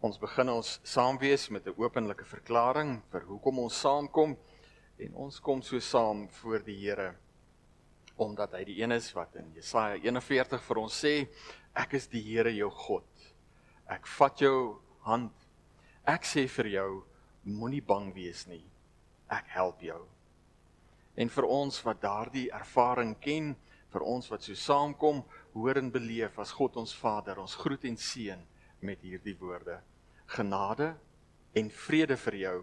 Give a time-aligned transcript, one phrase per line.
[0.00, 4.30] Ons begin ons saam wees met 'n openlike verklaring vir hoekom ons saamkom
[4.98, 7.18] en ons kom so saam voor die Here
[8.16, 11.28] omdat hy die een is wat in Jesaja 41 vir ons sê
[11.74, 13.04] ek is die Here jou God.
[13.86, 15.32] Ek vat jou hand.
[16.06, 17.04] Ek sê vir jou
[17.44, 18.64] moenie bang wees nie.
[19.28, 20.08] Ek help jou.
[21.16, 23.54] En vir ons wat daardie ervaring ken,
[23.92, 27.96] vir ons wat so saamkom, hoor en beleef as God ons Vader, ons groet en
[27.96, 28.46] seën
[28.80, 29.82] met hierdie woorde
[30.30, 30.94] genade
[31.58, 32.56] en vrede vir jou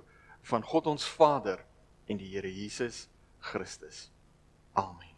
[0.52, 1.64] van God ons Vader
[2.08, 3.08] en die Here Jesus
[3.44, 4.08] Christus.
[4.80, 5.16] Amen.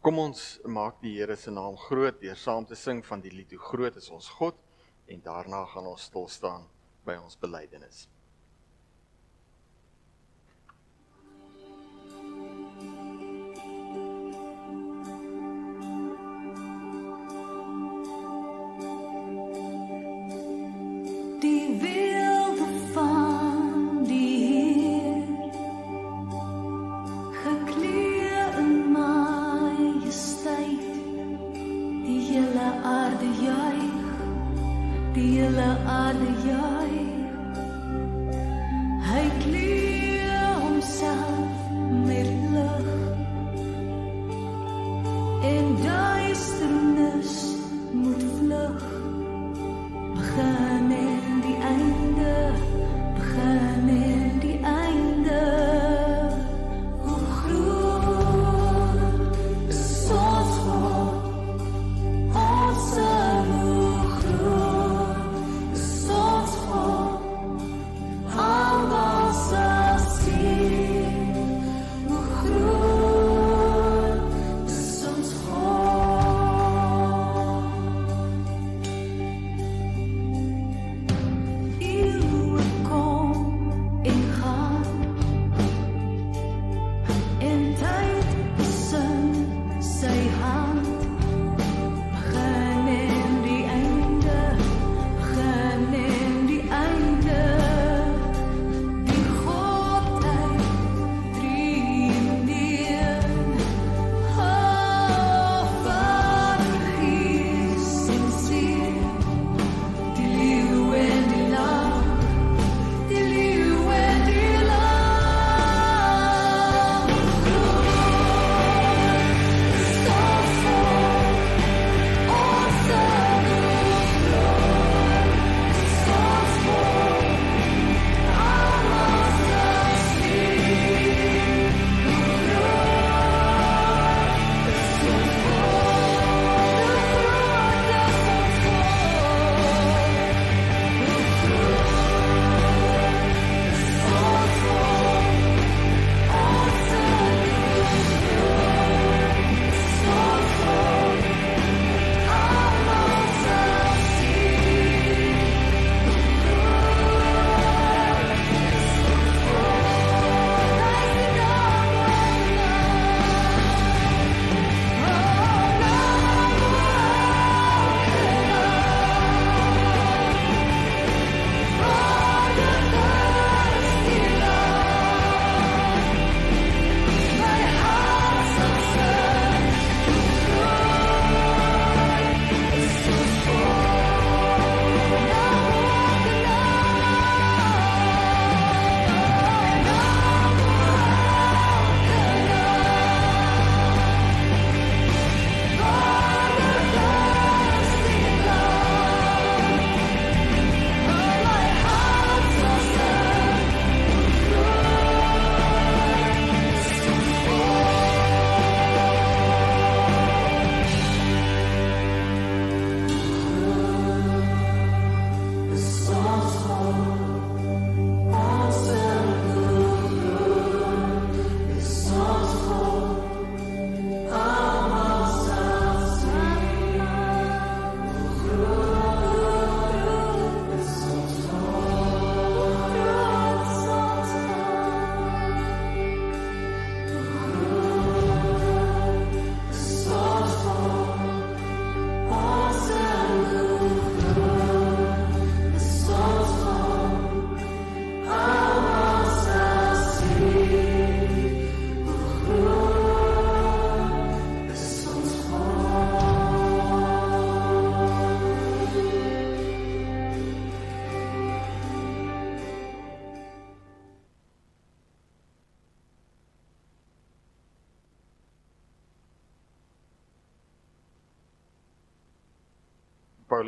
[0.00, 3.52] Kom ons maak die Here se naam groot deur saam te sing van die lied
[3.52, 4.56] Hoe groot is ons God
[5.10, 6.64] en daarna gaan ons stil staan
[7.04, 8.06] by ons belydenis.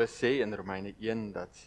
[0.02, 1.58] Paulus sê in Romeine 1 dat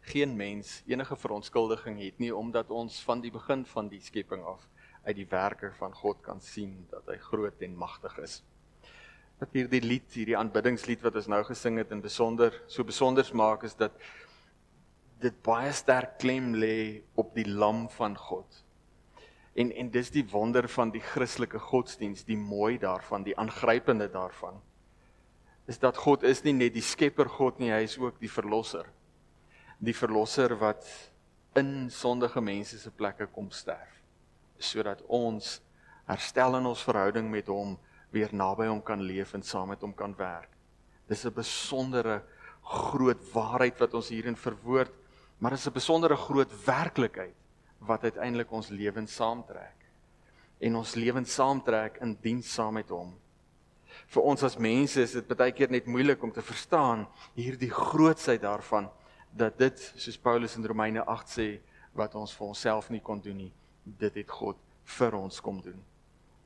[0.00, 4.64] geen mens enige verontskuldiging het nie omdat ons van die begin van die skepping af
[5.04, 8.34] uit die werke van God kan sien dat hy groot en magtig is.
[9.38, 13.62] Wat hierdie lied, hierdie aanbiddingslied wat ons nou gesing het in besonder so besonders maak
[13.62, 13.94] is dat
[15.22, 18.64] dit baie sterk klem lê op die lam van God.
[19.54, 24.58] En en dis die wonder van die Christelike godsdiens, die mooi daarvan, die aangrypende daarvan.
[25.66, 28.84] Is dat God is nie net die skepper God nie, hy is ook die verlosser.
[29.80, 30.84] Die verlosser wat
[31.56, 33.90] in sondige mense se plekke kom sterf
[34.64, 35.58] sodat ons
[36.08, 37.74] herstel in ons verhouding met hom
[38.14, 40.50] weer naby hom kan leef en saam met hom kan werk.
[41.08, 42.22] Dis 'n besondere
[42.62, 44.92] groot waarheid wat ons hierin verwoord,
[45.38, 47.34] maar dis 'n besondere groot werklikheid
[47.78, 49.76] wat uiteindelik ons lewens saamtrek.
[50.60, 53.14] En ons lewens saamtrek in diens saam met hom.
[54.14, 57.02] Vir ons as mense is dit baie keer net moeilik om te verstaan
[57.34, 58.86] hierdie grootsheid daarvan
[59.34, 61.48] dat dit soos Paulus in Romeine 8 sê
[61.98, 63.50] wat ons vir onsself nie kon doen nie,
[63.84, 64.60] dit het God
[64.98, 65.80] vir ons kom doen.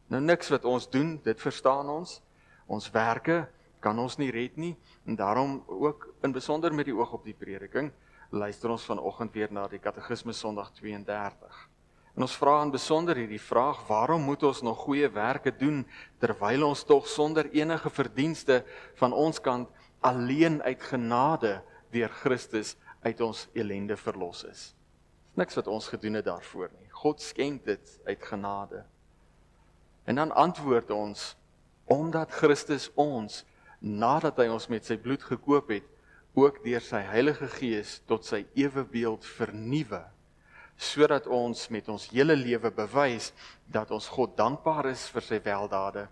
[0.09, 2.19] Nou niks wat ons doen, dit verstaan ons.
[2.69, 3.43] Ons werke
[3.85, 4.75] kan ons nie red nie
[5.05, 7.93] en daarom ook in besonder met die oog op die prediking
[8.31, 11.68] luister ons vanoggend weer na die katekismes Sondag 32.
[12.19, 15.85] En ons vra in besonder hierdie vraag: Waarom moet ons nog goeie werke doen
[16.19, 18.65] terwyl ons tog sonder enige verdienste
[18.99, 19.71] van ons kant
[20.03, 21.53] alleen uit genade
[21.95, 22.75] deur Christus
[23.07, 24.65] uit ons elende verlos is?
[25.39, 26.91] Niks wat ons gedoen het daarvoor nie.
[26.91, 28.83] God skenk dit uit genade.
[30.03, 31.37] En dan antwoord ons
[31.87, 33.45] omdat Christus ons
[33.79, 35.87] nadat hy ons met sy bloed gekoop het,
[36.35, 40.03] ook deur sy Heilige Gees tot sy ewe beeld vernuwe
[40.79, 43.33] sodat ons met ons hele lewe bewys
[43.67, 46.07] dat ons God dankbaar is vir sy weldade.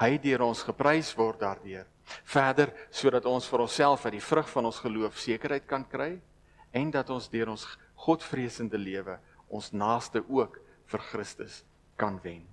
[0.00, 1.84] Hy deur ons geprys word daardeur.
[2.24, 6.14] Verder sodat ons vir onsself uit die vrug van ons geloof sekerheid kan kry
[6.72, 7.66] en dat ons deur ons
[7.98, 9.18] Godvreesende lewe
[9.50, 11.62] ons naaste ook vir Christus
[11.98, 12.44] kan wen.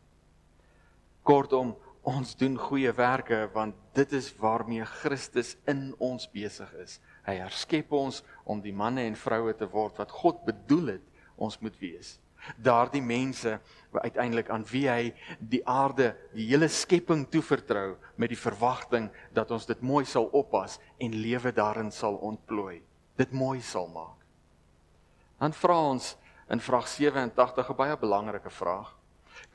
[1.26, 1.76] Kortom,
[2.06, 7.00] ons doen goeie werke want dit is waarmee Christus in ons besig is.
[7.26, 11.60] Hy herskep ons om die manne en vroue te word wat God bedoel het ons
[11.60, 12.16] moet wees.
[12.62, 13.56] Daardie mense
[13.92, 19.52] wat uiteindelik aan wie hy die aarde, die hele skepping toevertrou met die verwagting dat
[19.52, 22.82] ons dit mooi sal oppas en lewe daarin sal ontplooi.
[23.18, 24.22] Dit mooi sal maak.
[25.40, 26.14] Dan vra ons
[26.52, 28.94] in vraag 87 'n baie belangrike vraag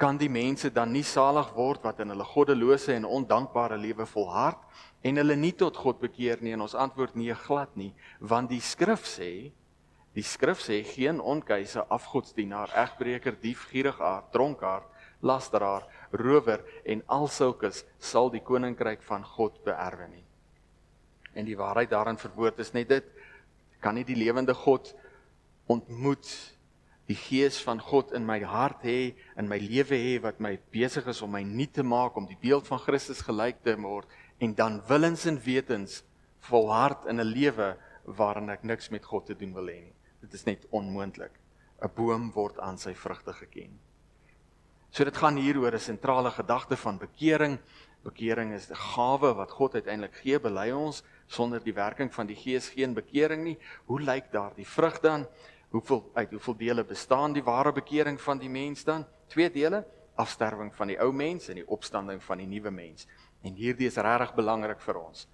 [0.01, 4.61] kan die mense dan nie salig word wat in hulle goddelose en ondankbare lewe volhard
[5.05, 8.63] en hulle nie tot God bekeer nie en ons antwoord nee glad nie want die
[8.65, 9.53] skrif sê
[10.15, 14.89] die skrif sê geen onkeuse afgodsdienaar egbreker dief gierigaard dronkaard
[15.23, 20.25] lasteraar rower en alsulkes sal die koninkryk van God beerwe nie
[21.35, 23.13] en die waarheid daarin verwoord is net dit
[23.81, 24.91] kan nie die lewende God
[25.71, 26.27] ontmoet
[27.11, 31.09] die gees van God in my hart hê, in my lewe hê wat my besig
[31.11, 34.55] is om my nuut te maak om die beeld van Christus gelyk te word en
[34.55, 36.05] dan willens en wetens
[36.47, 37.77] volhard in 'n lewe
[38.07, 39.97] waarin ek niks met God te doen wil hê nie.
[40.21, 41.33] Dit is net onmoontlik.
[41.81, 43.79] 'n Boom word aan sy vrugte geken.
[44.91, 47.59] So dit gaan hier oor 'n sentrale gedagte van bekering.
[48.03, 52.37] Bekering is 'n gawe wat God uiteindelik gee, bely ons sonder die werking van die
[52.37, 53.59] Gees geen bekering nie.
[53.87, 55.27] Hoe lyk daardie vrug dan?
[55.71, 59.07] hoeveel uit hoeveel dele bestaan die ware bekering van die mens dan?
[59.27, 63.07] Twee dele: afsterwing van die ou mens en die opstanding van die nuwe mens.
[63.43, 65.29] En hierdie is regtig belangrik vir ons.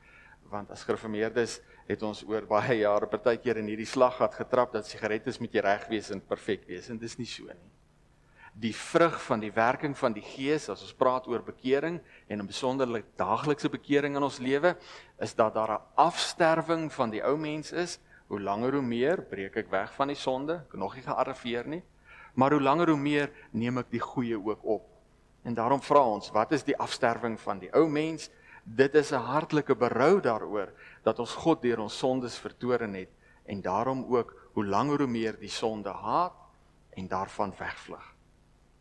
[0.50, 4.86] Want as gereformeerdes het ons oor baie jare partykeer in hierdie slag gehad getrap dat
[4.86, 7.72] sigarettes met jy reg wees en perfek wees en dis nie so nie.
[8.56, 12.46] Die vrug van die werking van die Gees as ons praat oor bekering en 'n
[12.46, 14.76] besonderlik daaglikse bekering in ons lewe
[15.20, 19.56] is dat daar 'n afsterwing van die ou mens is hoe langer hoe meer breek
[19.56, 21.82] ek weg van die sonde, ek nog nie gearriveer nie.
[22.34, 24.88] Maar hoe langer hoe meer neem ek die goeie ook op.
[25.44, 28.30] En daarom vra ons, wat is die afsterwing van die ou mens?
[28.66, 33.10] Dit is 'n hartlike berou daaroor dat ons God deur ons sondes vertoren het
[33.44, 36.34] en daarom ook hoe langer hoe meer die sonde haat
[36.90, 38.14] en daarvan wegvlug.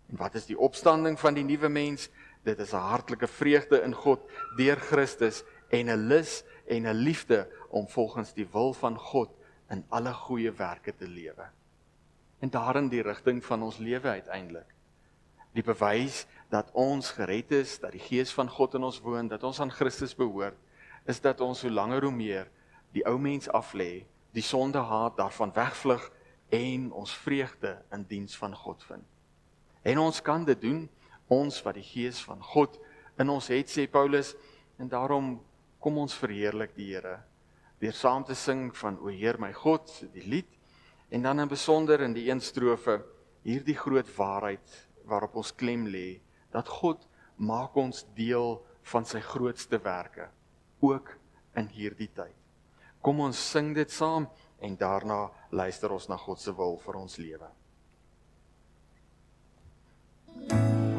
[0.09, 2.09] En wat is die opstanding van die nuwe mens?
[2.43, 4.19] Dit is 'n hartlike vreugde in God
[4.57, 9.29] deur Christus en 'n lus en 'n liefde om volgens die wil van God
[9.69, 11.49] in alle goeie werke te lewe.
[12.39, 14.74] En daarin die rigting van ons lewe uiteindelik.
[15.55, 19.43] Die bewys dat ons gered is, dat die gees van God in ons woon, dat
[19.47, 20.57] ons aan Christus behoort,
[21.07, 22.49] is dat ons hoe langer hoe meer
[22.95, 26.03] die ou mens aflê, die sonde haat, daarvan wegvlug
[26.55, 29.05] en ons vreugde in diens van God vind.
[29.85, 30.83] En ons kan dit doen
[31.31, 32.77] ons wat die gees van God
[33.21, 34.33] in ons het sê Paulus
[34.81, 35.37] en daarom
[35.81, 37.19] kom ons verheerlik die Here
[37.81, 40.51] deur saam te sing van o Heer my God, die lied
[41.13, 43.01] en dan in besonder in die een strofe
[43.45, 46.21] hierdie groot waarheid waarop ons klem lê
[46.53, 48.59] dat God maak ons deel
[48.91, 50.29] van sy grootste werke
[50.85, 51.11] ook
[51.57, 52.35] in hierdie tyd.
[53.01, 54.27] Kom ons sing dit saam
[54.65, 57.51] en daarna luister ons na God se wil vir ons lewe.
[60.51, 60.94] O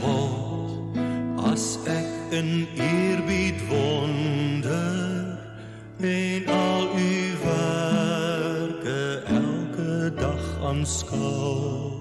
[0.00, 0.98] God,
[1.52, 5.38] as ek in eerbied wonder
[6.00, 12.00] en al u werke elke dag aanskou.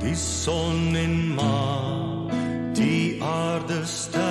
[0.00, 2.30] Die son en maan,
[2.72, 4.27] die aarde sterre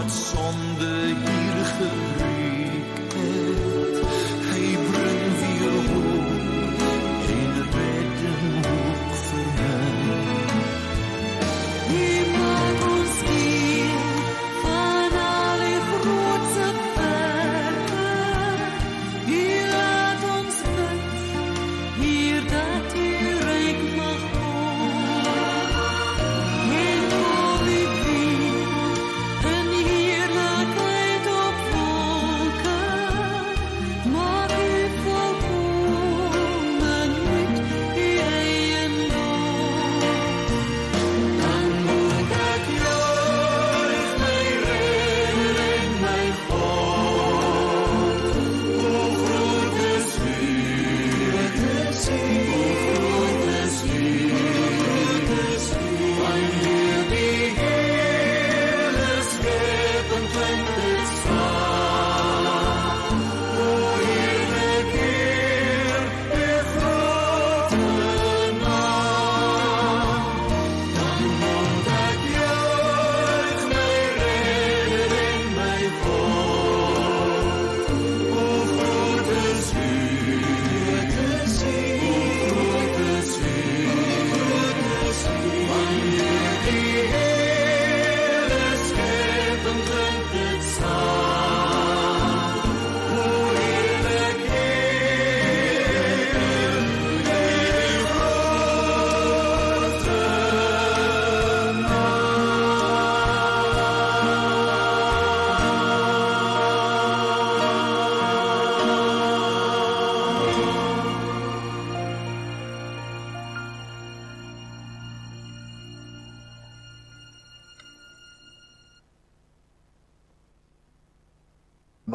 [0.00, 2.19] wat sonde hier gebreek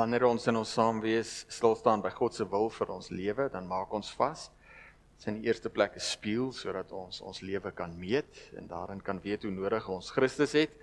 [0.05, 3.47] Wanneer ons in ons saam wees stil staan by God se wil vir ons lewe,
[3.49, 4.43] dan maak ons vas.
[5.15, 8.67] Dit is in die eerste plek 'n spieël sodat ons ons lewe kan meet en
[8.67, 10.77] daarin kan weet hoe nodig ons Christus het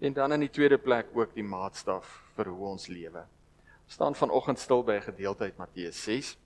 [0.00, 3.24] en dan in die tweede plek ook die maatstaf vir hoe ons lewe.
[3.86, 6.36] Ons staan vanoggend stil by 'n gedeelte uit Matteus 6.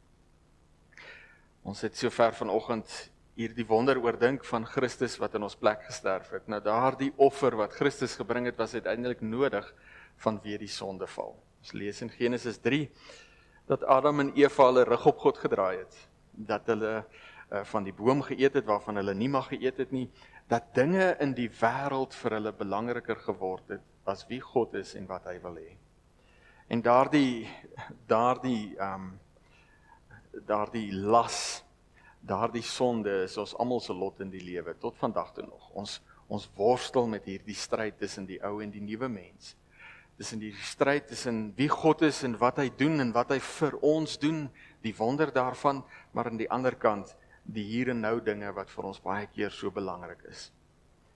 [1.64, 6.46] Ons het sover vanoggend hierdie wonder oordink van Christus wat in ons plek gesterf het.
[6.46, 9.74] Nou daardie offer wat Christus gebring het was uiteindelik nodig
[10.16, 11.49] vanweë die sondeval.
[11.60, 12.86] Ons lees in Genesis 3
[13.70, 15.96] dat Adam en Eva hulle rug op God gedraai het,
[16.32, 20.08] dat hulle uh, van die boom geëet het waarvan hulle nie mag geëet het nie,
[20.50, 25.06] dat dinge in die wêreld vir hulle belangriker geword het as wie God is en
[25.06, 25.76] wat hy wil hê.
[26.70, 27.46] En daardie
[28.10, 29.10] daardie ehm um,
[30.46, 31.64] daardie las
[32.20, 35.70] daardie sonde is ons almal se lot in die lewe tot vandag toe nog.
[35.74, 36.00] Ons
[36.30, 39.56] ons worstel met hierdie stryd tussen die ou en die nuwe mens.
[40.20, 43.78] Tussen die stryd tussen wie God is en wat hy doen en wat hy vir
[43.80, 44.44] ons doen,
[44.84, 45.80] die wonder daarvan,
[46.12, 47.14] maar aan die ander kant
[47.48, 50.50] die hier en nou dinge wat vir ons baie keer so belangrik is.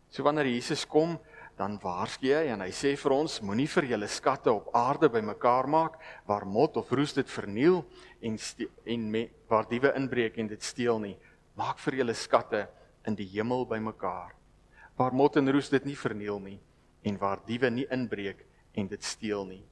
[0.08, 1.18] So wanneer Jesus kom,
[1.58, 5.68] dan waarsku hy en hy sê vir ons moenie vir julle skatte op aarde bymekaar
[5.70, 7.84] maak waar mot of roes dit verniel
[8.22, 8.38] en
[8.86, 11.14] en me, waar diewe inbreek en dit steel nie
[11.54, 12.64] maak vir julle skatte
[13.06, 14.34] in die hemel bymekaar
[14.98, 16.58] waar mot en roes dit nie verniel nie
[17.06, 18.42] en waar diewe nie inbreek
[18.74, 19.64] en dit steel nie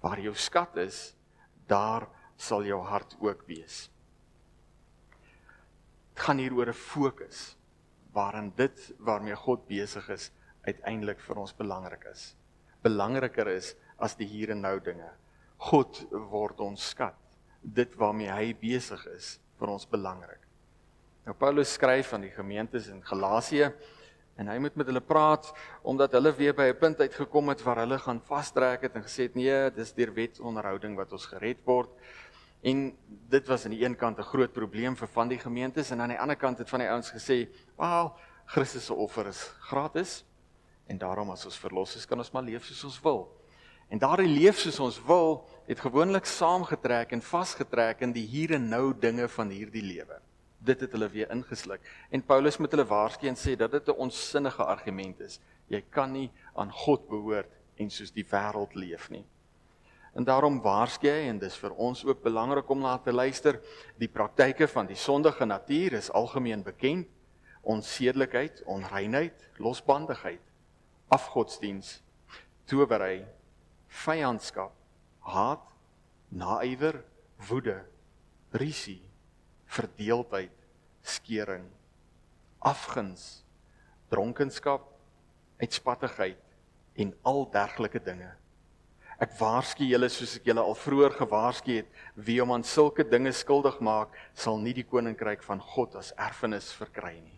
[0.00, 1.14] waar jou skat is
[1.66, 3.88] daar sal jou hart ook wees
[6.20, 7.56] dit gaan hier oor 'n fokus
[8.12, 10.30] waarin dit waarmee God besig is
[10.62, 12.36] uiteindelik vir ons belangrik is.
[12.82, 15.10] Belangriker is as die hier en nou dinge.
[15.56, 17.16] God word ons skat.
[17.62, 20.44] Dit waarmee hy besig is vir ons belangrik.
[21.24, 23.72] Nou Paulus skryf aan die gemeentes in Galasië
[24.40, 25.50] en hy moet met hulle praat
[25.84, 29.28] omdat hulle weer by 'n punt uitgekom het waar hulle gaan vastrek het en gesê
[29.28, 31.90] het nee, dis deur wetsonderhouding wat ons gered word.
[32.62, 32.96] En
[33.28, 36.08] dit was aan die een kant 'n groot probleem vir van die gemeentes en aan
[36.08, 38.12] die ander kant het van die ouens gesê, "Wel,
[38.46, 40.24] Christus se offer is gratis
[40.86, 43.20] en daarom as ons verlos is, kan ons maar leef soos ons wil.
[43.88, 48.68] En daardie leef soos ons wil het gewoonlik saamgetrek en vasgetrek in die hier en
[48.68, 50.20] nou dinge van hierdie lewe.
[50.60, 51.80] Dit het hulle weer ingesluk.
[52.10, 55.40] En Paulus moet hulle waarsku en sê dat dit 'n onsinnige argument is.
[55.66, 59.24] Jy kan nie aan God behoort en soos die wêreld leef nie.
[60.14, 63.60] En daarom waarsku hy en dis vir ons ook belangrik om na te luister.
[63.98, 67.08] Die praktyke van die sondige natuur is algemeen bekend.
[67.62, 70.40] Onsedelikheid, onreinheid, losbandigheid
[71.10, 71.98] afgodsdiens,
[72.70, 73.24] towery,
[74.04, 74.74] vyandskap,
[75.26, 75.64] haat,
[76.30, 77.00] naaiwer,
[77.48, 77.80] woede,
[78.54, 79.00] risie,
[79.70, 80.54] verdeeldheid,
[81.06, 81.66] skering,
[82.58, 83.44] afguns,
[84.10, 84.86] dronkenskap,
[85.60, 86.40] uitspattigheid
[87.00, 88.30] en al dergelike dinge.
[89.20, 93.32] Ek waarsku julle soos ek julle al vroeër gewaarsku het, wie om aan sulke dinge
[93.36, 97.36] skuldig maak, sal nie die koninkryk van God as erfenis verkry nie.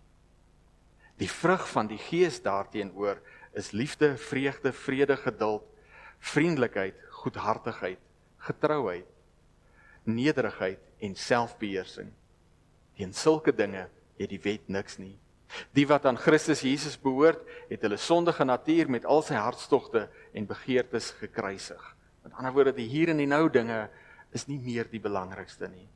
[1.18, 3.18] Die vrug van die Gees daarteenoor
[3.58, 5.66] is liefde, vreugde, vrede, geduld,
[6.22, 8.00] vriendelikheid, goedhartigheid,
[8.46, 9.10] getrouheid,
[10.06, 12.10] nederigheid en selfbeheersing.
[12.96, 15.16] Teen sulke dinge het die wet niks nie.
[15.76, 20.48] Die wat aan Christus Jesus behoort, het hulle sondige natuur met al sy hartstogte en
[20.48, 21.82] begeertes gekruisig.
[22.24, 23.84] Met ander woorde, die hier en die nou dinge
[24.32, 25.88] is nie meer die belangrikste nie.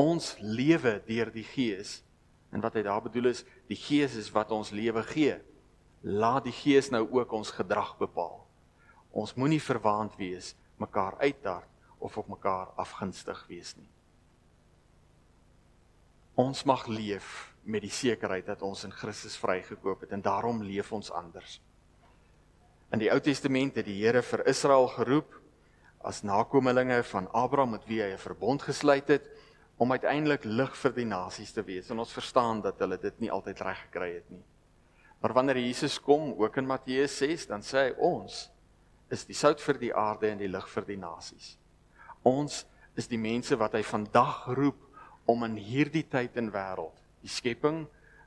[0.00, 2.00] Ons lewe deur die Gees.
[2.50, 5.36] En wat hy daar bedoel is, die Gees is wat ons lewe gee
[6.00, 8.40] laat die Gees nou ook ons gedrag bepaal.
[9.12, 13.90] Ons moenie verwaand wees, mekaar uitdart of op mekaar afgunstig wees nie.
[16.34, 20.92] Ons mag leef met die sekerheid dat ons in Christus vrygekoop het en daarom leef
[20.92, 21.60] ons anders.
[22.90, 25.36] In die Ou Testament het die Here vir Israel geroep
[26.02, 29.26] as nakommelinge van Abraham met wie hy 'n verbond gesluit het
[29.76, 31.90] om uiteindelik lig vir die nasies te wees.
[31.90, 34.42] En ons verstaan dat hulle dit nie altyd reg gekry het nie.
[35.20, 38.50] Maar wanneer Jesus kom, ook in Matteus 6, dan sê hy ons
[39.10, 41.58] is die sout vir die aarde en die lig vir die nasies.
[42.22, 42.66] Ons
[42.96, 44.89] is die mense wat hy vandag roep
[45.24, 47.84] om in hierdie tyd en wêreld die skepping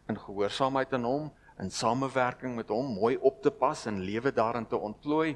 [0.09, 4.67] in gehoorsaamheid aan hom, in samewerking met hom mooi op te pas en lewe daarin
[4.67, 5.35] te ontplooi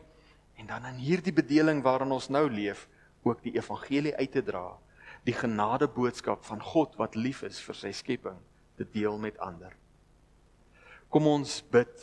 [0.57, 2.87] en dan in hierdie bedeling waarin ons nou leef
[3.25, 4.77] ook die evangelie uit te dra,
[5.27, 8.39] die genade boodskap van God wat lief is vir sy skepping
[8.77, 9.73] te deel met ander.
[11.09, 11.93] Kom ons bid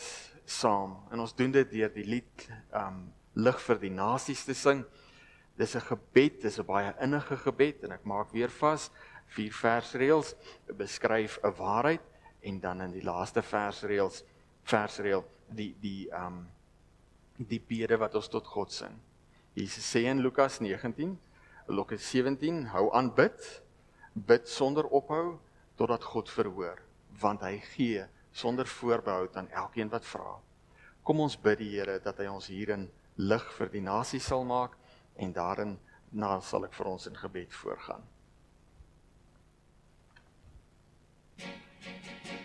[0.45, 4.85] saam en ons doen dit deur die lied um lig vir die nasies te sing.
[5.59, 8.91] Dis 'n gebed, dis 'n baie innige gebed en ek maak weer vas
[9.27, 10.35] vier versreëls
[10.77, 12.03] beskryf 'n waarheid
[12.43, 14.25] en dan in die laaste versreëls
[14.63, 16.47] versreël die die um
[17.37, 18.95] die bede wat ons tot God sing.
[19.55, 21.19] Jesus sê in Lukas 19,
[21.67, 23.63] Lukas 17, hou aan bid,
[24.15, 25.41] bid sonder ophou
[25.77, 26.83] totdat God verhoor,
[27.21, 30.39] want hy gee sonder voorbehou aan elkeen wat vra.
[31.03, 34.75] Kom ons bid die Here dat hy ons hierin lig vir die nasie sal maak
[35.17, 35.77] en daarin
[36.13, 38.03] na sal ek vir ons in gebed voorgaan.
[41.85, 42.44] Thank you.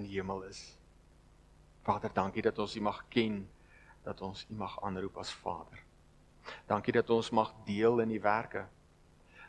[0.00, 0.62] In die hemel is.
[1.84, 3.44] Vader, dankie dat ons U mag ken,
[4.04, 5.84] dat ons U mag aanroep as Vader.
[6.68, 8.64] Dankie dat ons mag deel in die werke.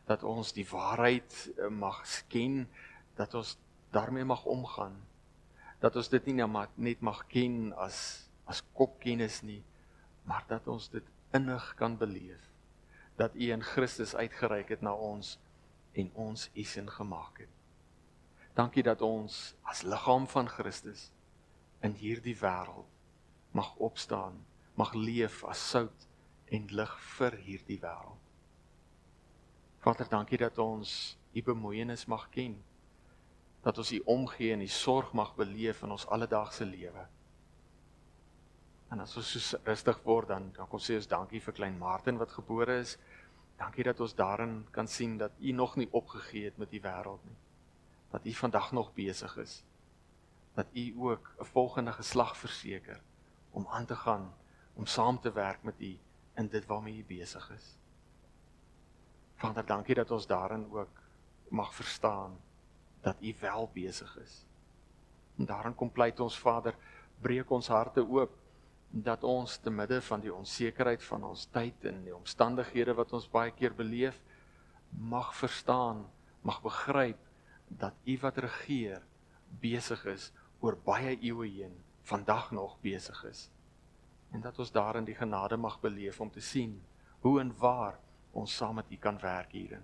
[0.10, 2.66] Dat ons die waarheid eh, mag ken,
[3.16, 3.56] dat ons
[3.96, 4.98] daarmee mag omgaan.
[5.80, 6.38] Dat ons dit nie
[6.76, 9.62] net mag ken as as kopkennis nie,
[10.28, 12.42] maar dat ons dit innig kan beleef.
[13.16, 15.38] Dat U in Christus uitgereik het na ons
[15.96, 17.61] en ons U sin gemaak het.
[18.54, 21.12] Dankie dat ons as liggaam van Christus
[21.82, 22.90] in hierdie wêreld
[23.56, 24.42] mag opstaan,
[24.76, 26.08] mag leef as sout
[26.52, 28.20] en lig vir hierdie wêreld.
[29.82, 32.58] Vader, dankie dat ons u bemoeienis mag ken.
[33.64, 37.08] Dat ons u omgee en u sorg mag beleef in ons alledaagse lewe.
[38.92, 42.20] En as ons so rustig word dan dan kom sê ons dankie vir klein Martin
[42.20, 42.98] wat gebore is.
[43.58, 47.24] Dankie dat ons daarin kan sien dat u nog nie opgegee het met die wêreld
[47.26, 47.38] nie.
[48.12, 49.64] Dat u vandag nog besig is.
[50.54, 53.02] Dat u ook 'n volgende geslag verseker
[53.52, 54.34] om aan te gaan
[54.74, 56.00] om saam te werk met u
[56.36, 57.78] in dit waarmee u besig is.
[59.36, 61.02] Vader, dankie dat ons daarin ook
[61.48, 62.40] mag verstaan
[63.02, 64.46] dat u wel besig is.
[65.38, 66.76] En daarin kom pleit ons Vader,
[67.20, 68.38] breek ons harte oop
[68.90, 73.30] dat ons te midde van die onsekerheid van ons tyd en die omstandighede wat ons
[73.30, 74.22] baie keer beleef,
[74.90, 76.04] mag verstaan,
[76.42, 77.18] mag begryp
[77.78, 79.02] dat u wat regeer
[79.60, 83.50] besig is oor baie eeue heen, vandag nog besig is.
[84.32, 86.82] En dat ons daarin die genade mag beleef om te sien
[87.22, 88.00] hoe en waar
[88.32, 89.84] ons saam met u kan werk hierin.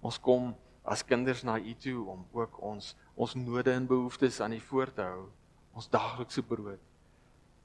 [0.00, 4.52] Ons kom as kinders na u toe om ook ons ons node en behoeftes aan
[4.52, 5.28] u voor te hou,
[5.72, 6.82] ons daaglikse brood.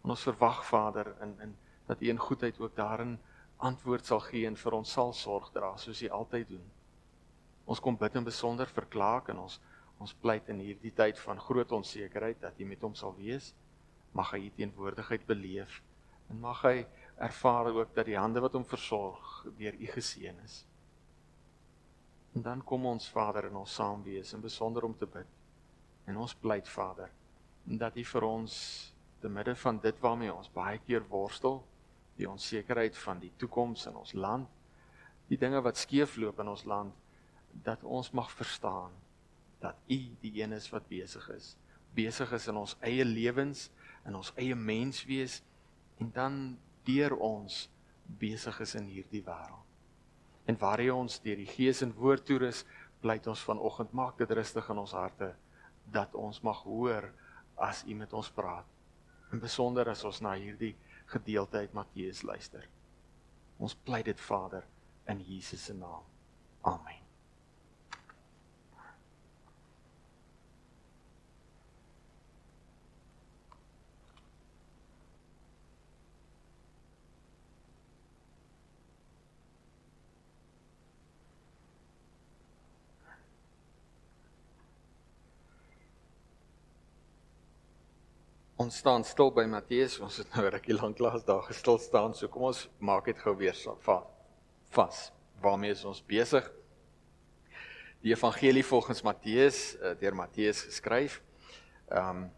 [0.04, 3.18] En ons verwag Vader in in dat u in goedheid ook daarin
[3.58, 6.64] antwoord sal gee en vir ons sal sorg dra soos u altyd doen.
[7.66, 9.60] Ons kom bid in besonder vir Klaak en ons
[10.02, 13.52] Ons pleit in hierdie tyd van groot onsekerheid dat U met hom sal wees.
[14.18, 15.82] Mag hy U teenwoordigheid beleef
[16.32, 16.86] en mag hy
[17.22, 20.62] ervaar ook dat die hande wat hom versorg deur U geseën is.
[22.34, 25.28] En dan kom ons Vader in ons saam wees en besonder om te bid.
[26.10, 27.12] En ons pleit Vader
[27.84, 28.56] dat U vir ons
[29.22, 31.60] te midde van dit waarmee ons baie keer worstel,
[32.18, 34.50] die onsekerheid van die toekoms in ons land,
[35.30, 36.96] die dinge wat skeefloop in ons land,
[37.64, 38.92] dat ons mag verstaan
[39.62, 41.56] dat U die een is wat besig is.
[41.94, 43.70] Besig is in ons eie lewens,
[44.08, 45.42] in ons eie menswees
[46.02, 46.38] en dan
[46.88, 47.68] deur ons
[48.20, 49.68] besig is in hierdie wêreld.
[50.50, 52.64] En waar hy ons deur die Gees en woord toerus,
[53.02, 55.32] pleit ons vanoggend maak dit rustig in ons harte
[55.94, 57.12] dat ons mag hoor
[57.62, 58.68] as U met ons praat.
[59.32, 60.74] En besonder as ons na hierdie
[61.12, 62.66] gedeelte uit Matteus luister.
[63.62, 64.66] Ons pleit dit Vader
[65.12, 66.04] in Jesus se naam.
[66.62, 67.01] Amen.
[88.62, 89.96] Ons staan stil by Matteus.
[90.06, 92.12] Ons het nou rukkie lank lank daar gestil staan.
[92.14, 93.56] So kom ons maak dit gou weer
[94.76, 95.00] vas.
[95.42, 96.46] Waarmee is ons besig?
[98.06, 101.22] Die evangelie volgens Matteus, eh, deur Matteus geskryf.
[101.90, 102.30] Ehm um,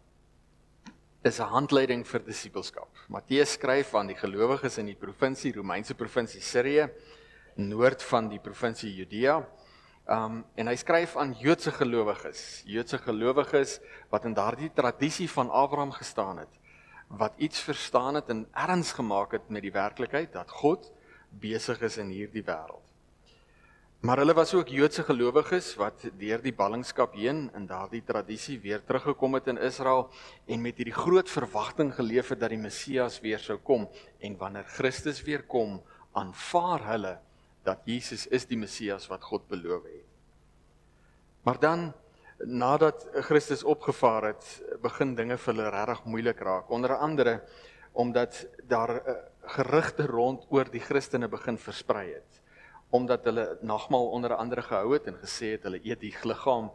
[1.24, 2.88] is 'n handleiding vir disippelskap.
[3.08, 6.88] Matteus skryf aan die gelowiges in die provinsie Romeinse provinsie Sirië,
[7.56, 9.46] noord van die provinsie Judea.
[10.04, 13.78] Um en hy skryf aan Joodse gelowiges, Joodse gelowiges
[14.12, 16.60] wat in daardie tradisie van Abraham gestaan het,
[17.08, 20.90] wat iets verstaan het en erns gemaak het met die werklikheid dat God
[21.40, 22.84] besig is in hierdie wêreld.
[24.04, 28.84] Maar hulle was ook Joodse gelowiges wat deur die ballingskap heen in daardie tradisie weer
[28.84, 30.10] teruggekom het in Israel
[30.44, 33.88] en met hierdie groot verwagting geleef het dat die Messias weer sou kom
[34.20, 35.80] en wanneer Christus weer kom,
[36.12, 37.20] aanvaar hulle
[37.64, 40.10] dat Jesus is die Messias wat God beloof het.
[41.44, 41.92] Maar dan
[42.44, 46.70] nadat Christus opgevaar het, begin dinge vir hulle regtig moeilik raak.
[46.70, 47.40] Onder andere
[47.94, 49.14] omdat daar uh,
[49.54, 52.40] gerugte rond oor die Christene begin versprei het.
[52.90, 56.72] Omdat hulle nagmaal onder andere gehou het en gesê het hulle eet die liggaam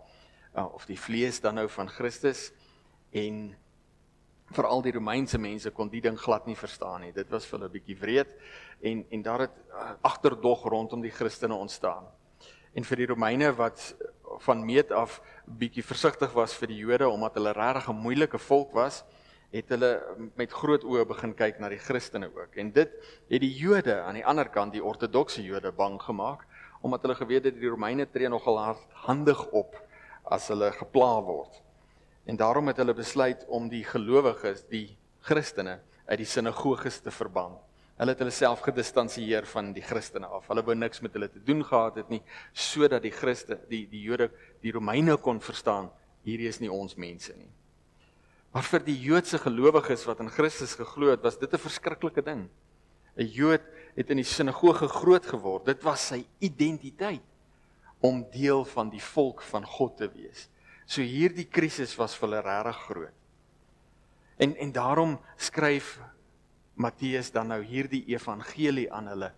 [0.56, 2.54] uh, of die vlees dan nou van Christus
[3.12, 3.52] en
[4.52, 7.12] veral die Romeinse mense kon die ding glad nie verstaan nie.
[7.14, 8.36] Dit was vir hulle 'n bietjie wreed
[8.82, 12.06] en en daar het uh, agterdog rondom die Christene ontstaan.
[12.74, 13.96] En vir die Romeine wat
[14.40, 18.74] van meet af bietjie versigtig was vir die Jode omdat hulle regtig 'n moeilike volk
[18.74, 19.04] was,
[19.52, 20.02] het hulle
[20.36, 22.56] met groot oë begin kyk na die Christene ook.
[22.56, 22.90] En dit
[23.30, 26.46] het die Jode aan die ander kant, die ortodokse Jode bang gemaak
[26.82, 29.76] omdat hulle geweet het die Romeine tree nogal hardhandig op
[30.24, 31.62] as hulle gepla word.
[32.30, 37.56] En daarom het hulle besluit om die gelowiges, die Christene uit die sinagoges te verban.
[37.98, 40.46] Hulle het hulle self gedistansieer van die Christene af.
[40.52, 42.22] Hulle wou niks met hulle te doen gehad het nie
[42.54, 44.30] sodat die Christe, die die Jode,
[44.62, 45.90] die Romeine kon verstaan
[46.28, 47.50] hierdie is nie ons mense nie.
[48.54, 52.50] Maar vir die Joodse gelowiges wat in Christus geglo het, was dit 'n verskriklike ding.
[53.18, 53.62] 'n Jood
[53.96, 55.66] het in die sinagoge groot geword.
[55.66, 57.26] Dit was sy identiteit
[58.00, 60.50] om deel van die volk van God te wees.
[60.90, 63.18] So hierdie krisis was vir hulle regtig groot.
[64.42, 66.00] En en daarom skryf
[66.80, 69.30] Matteus dan nou hierdie evangelie aan hulle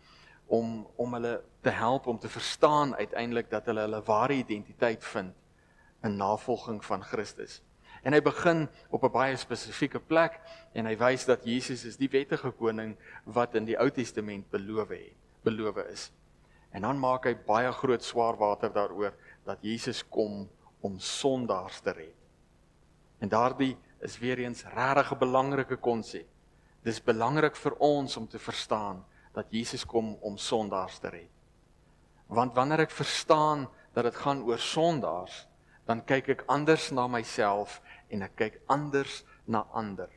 [0.48, 5.36] om om hulle te help om te verstaan uiteindelik dat hulle hulle ware identiteit vind
[6.08, 7.60] in navolging van Christus.
[8.02, 10.40] En hy begin op 'n baie spesifieke plek
[10.74, 14.90] en hy wys dat Jesus is die wettige koning wat in die Ou Testament beloof
[14.90, 16.12] het, beloof is.
[16.72, 20.50] En dan maak hy baie groot swaar water daaroor dat Jesus kom
[20.82, 22.17] om sondaars te red.
[23.22, 26.28] En daardie is weer eens regtig 'n belangrike konsep.
[26.84, 31.30] Dis belangrik vir ons om te verstaan dat Jesus kom om sondaars te red.
[32.28, 35.48] Want wanneer ek verstaan dat dit gaan oor sondaars,
[35.86, 40.10] dan kyk ek anders na myself en ek kyk anders na ander.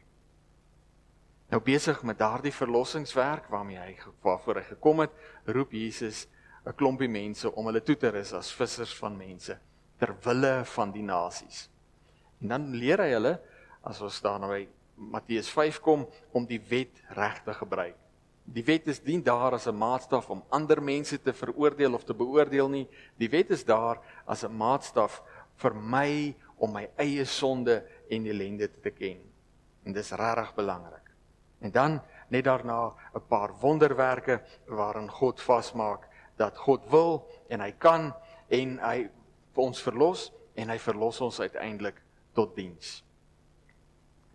[1.50, 5.12] Nou besig met daardie verlossingswerk waarmee hy waarvoor hy gekom het,
[5.44, 6.26] roep Jesus
[6.66, 9.60] 'n klompie mense om hulle toe te rus as vissers van mense
[10.04, 11.68] ter wille van die nasies.
[12.42, 13.34] En dan leer hy hulle
[13.88, 14.64] as ons daar nou by
[15.14, 16.04] Matteus 5 kom
[16.36, 17.96] om die wet reg te gebruik.
[18.44, 22.12] Die wet is nie daar as 'n maatstaf om ander mense te veroordeel of te
[22.14, 22.88] beoordeel nie.
[23.16, 25.22] Die wet is daar as 'n maatstaf
[25.56, 29.18] vir my om my eie sonde en ellende te ken.
[29.84, 31.10] En dis regtig belangrik.
[31.60, 37.72] En dan net daarna 'n paar wonderwerke waarin God vasmaak dat God wil en hy
[37.72, 38.14] kan
[38.48, 39.08] en hy
[39.58, 41.98] ons verlos en hy verlos ons uiteindelik
[42.34, 43.02] tot diens.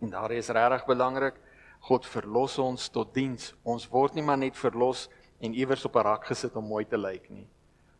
[0.00, 1.36] En daar is regtig belangrik,
[1.80, 3.54] God verlos ons tot diens.
[3.64, 5.08] Ons word nie maar net verlos
[5.40, 7.48] en iewers op 'n rak gesit om mooi te lyk nie.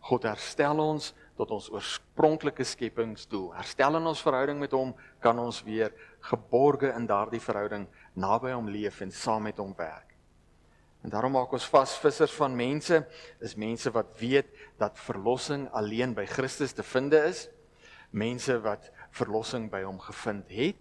[0.00, 3.52] God herstel ons tot ons oorspronklike skepingsdoel.
[3.54, 8.68] Herstel in ons verhouding met hom kan ons weer geborge in daardie verhouding naby hom
[8.68, 10.09] leef en saam met hom werk.
[11.00, 13.00] En daarom maak ons vas vissers van mense
[13.40, 17.46] is mense wat weet dat verlossing alleen by Christus te vind is.
[18.10, 20.76] Mense wat verlossing by hom gevind het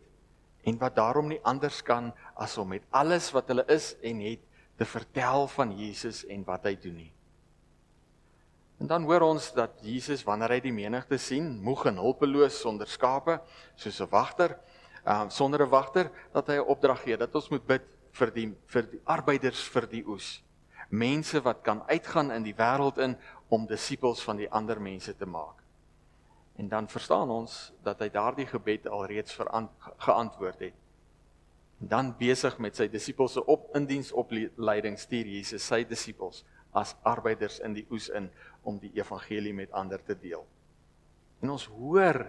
[0.67, 4.43] en wat daarom nie anders kan as om met alles wat hulle is en het
[4.79, 7.13] te vertel van Jesus en wat hy doen nie.
[8.79, 12.87] En dan hoor ons dat Jesus wanneer hy die menigte sien, moeg en hulpeloos sonder
[12.87, 13.41] skape,
[13.75, 14.55] soos 'n wagter,
[15.05, 17.83] um, sonder 'n wagter, dat hy 'n opdrag gee dat ons moet bid
[18.17, 20.39] vir die vir die arbeiders vir die oes.
[20.89, 23.15] Mense wat kan uitgaan in die wêreld in
[23.49, 25.61] om disippels van die ander mense te maak.
[26.57, 29.37] En dan verstaan ons dat hy daardie gebed alreeds
[29.97, 30.77] geantwoord het.
[31.79, 36.43] En dan besig met sy disippels se op indiensopleiding stuur Jesus sy disippels
[36.75, 38.27] as arbeiders in die oes in
[38.67, 40.43] om die evangelie met ander te deel.
[41.39, 42.25] En ons hoor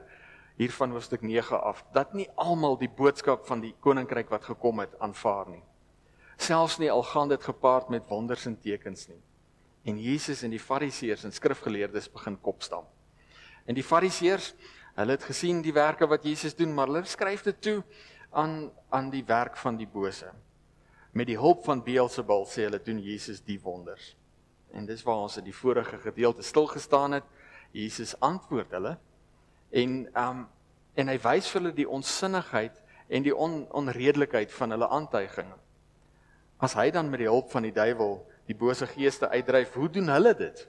[0.61, 4.85] hier van hoofstuk 9 af dat nie almal die boodskap van die koninkryk wat gekom
[4.85, 5.63] het aanvaar nie.
[6.41, 9.21] Selfs nie al gaan dit gepaard met wonders en tekens nie.
[9.85, 12.89] En Jesus en die Fariseërs en skrifgeleerdes begin kopstamp.
[13.69, 14.55] En die Fariseërs,
[14.97, 17.77] hulle het gesien die werke wat Jesus doen, maar hulle skryf dit toe
[18.31, 20.33] aan aan die werk van die bose.
[21.13, 24.15] Met die hulp van Beelzebul sê hulle doen Jesus die wonders.
[24.73, 27.25] En dis waar ons in die vorige gedeelte stil gestaan het.
[27.71, 28.97] Jesus antwoord hulle
[29.71, 30.47] en um
[30.99, 35.70] en hy wys vir hulle die onsinnigheid en die on, onredelikheid van hulle aantuigings.
[36.61, 38.19] As hy dan met die hulp van die duiwel
[38.51, 40.69] die bose geeste uitdryf, hoe doen hulle dit?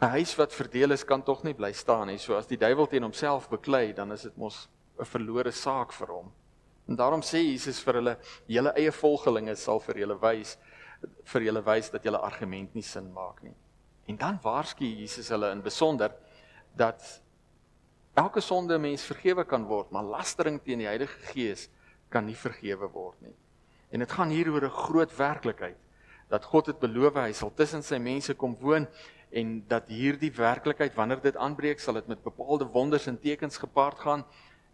[0.00, 2.18] 'n Huis wat verdeel is kan tog nie bly staan nie.
[2.18, 6.08] So as die duiwel teen homself beklei, dan is dit mos 'n verlore saak vir
[6.08, 6.32] hom.
[6.88, 8.16] En daarom sê Jesus vir hulle,
[8.48, 10.56] julle eie volgelinge sal vir julle wys
[11.24, 13.54] vir julle wys dat julle argument nie sin maak nie.
[14.08, 16.12] En dan waarsku Jesus hulle in besonder
[16.76, 17.22] dat
[18.14, 21.68] elke sonde mens vergewe kan word, maar lastering teen die Heilige Gees
[22.10, 23.36] kan nie vergewe word nie.
[23.90, 25.76] En dit gaan hier oor 'n groot werklikheid
[26.28, 28.86] dat God het beloof hy sal tussen sy mense kom woon
[29.30, 33.98] en dat hierdie werklikheid wanneer dit aanbreek sal dit met bepaalde wonders en tekens gepaard
[33.98, 34.24] gaan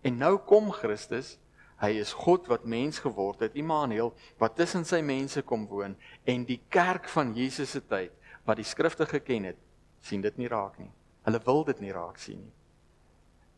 [0.02, 1.38] en nou kom Christus
[1.76, 6.46] Hy is God wat mens geword het, Immanuel, wat tussen sy mense kom woon en
[6.48, 8.14] die kerk van Jesus se tyd
[8.48, 9.58] wat die skrifte geken het,
[10.00, 10.90] sien dit nie raak nie.
[11.26, 12.54] Hulle wil dit nie raak sien nie.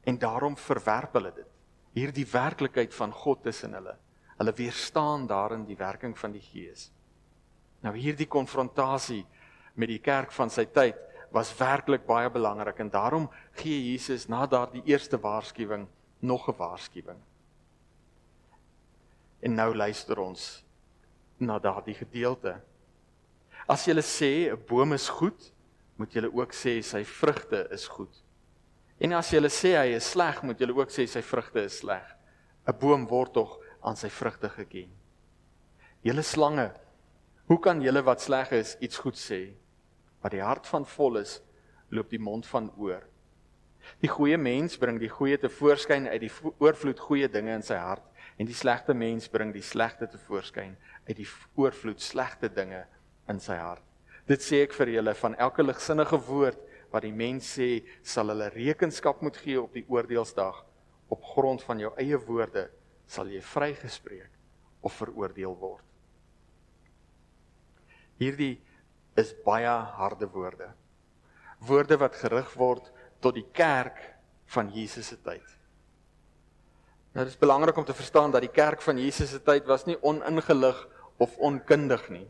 [0.08, 1.50] En daarom verwerp hulle dit.
[1.94, 3.94] Hierdie werklikheid van God tussen hulle.
[4.38, 6.88] Hulle weerstaan daarin die werking van die Gees.
[7.82, 9.24] Nou hierdie konfrontasie
[9.74, 10.98] met die kerk van sy tyd
[11.34, 13.28] was werklik baie belangrik en daarom
[13.60, 15.86] gee Jesus na daardie eerste waarskuwing
[16.20, 17.18] nog 'n waarskuwing.
[19.40, 20.64] En nou luister ons
[21.38, 22.60] na daardie gedeelte.
[23.68, 25.52] As jy sê 'n boom is goed,
[25.96, 28.22] moet jy ook sê sy vrugte is goed.
[28.98, 32.16] En as jy sê hy is sleg, moet jy ook sê sy vrugte is sleg.
[32.66, 34.90] 'n Boom word tog aan sy vrugte geken.
[36.06, 36.70] Julle slange,
[37.48, 39.40] hoe kan julle wat sleg is iets goed sê?
[40.22, 41.38] Wat die hart van vol is,
[41.90, 43.06] loop die mond van oor.
[44.02, 47.78] Die goeie mens bring die goeie te voorskyn uit die oorvloed goeie dinge in sy
[47.80, 48.04] hart
[48.38, 50.76] en die slegte mens bring die slegte te voorskyn
[51.08, 52.84] uit die oorvloed slegte dinge
[53.30, 53.84] in sy hart.
[54.28, 56.60] Dit sê ek vir julle van elke ligsinnige woord
[56.92, 60.64] wat die mens sê, sal hulle rekenskap moet gee op die oordeelsdag.
[61.08, 62.68] Op grond van jou eie woorde
[63.08, 64.30] sal jy vrygespreek
[64.84, 65.84] of veroordeel word.
[68.18, 68.58] Hierdie
[69.18, 70.68] is baie harde woorde.
[71.66, 72.90] Woorde wat gerig word
[73.22, 73.98] tot die kerk
[74.54, 75.44] van Jesus se tyd.
[77.14, 79.86] Nou dit is belangrik om te verstaan dat die kerk van Jesus se tyd was
[79.88, 80.78] nie oningelig
[81.18, 82.26] of onkundig nie.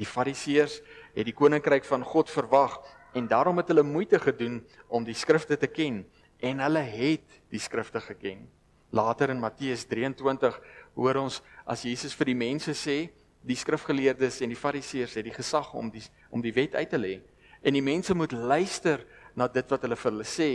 [0.00, 0.80] Die Fariseërs
[1.14, 2.80] het die koninkryk van God verwag
[3.14, 6.02] en daarom het hulle moeite gedoen om die skrifte te ken
[6.44, 8.46] en hulle het die skrifte geken.
[8.94, 10.54] Later in Matteus 23
[10.94, 13.10] hoor ons as Jesus vir die mense sê,
[13.42, 17.00] die skrifgeleerdes en die Fariseërs het die gesag om die om die wet uit te
[17.00, 17.16] lê
[17.64, 19.02] en die mense moet luister
[19.34, 20.50] na dit wat hulle vir hulle sê.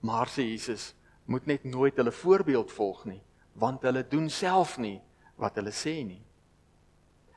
[0.00, 0.94] Maar sê Jesus,
[1.28, 3.20] moet net nooit hulle voorbeeld volg nie,
[3.60, 4.96] want hulle doen self nie
[5.40, 6.22] wat hulle sê nie.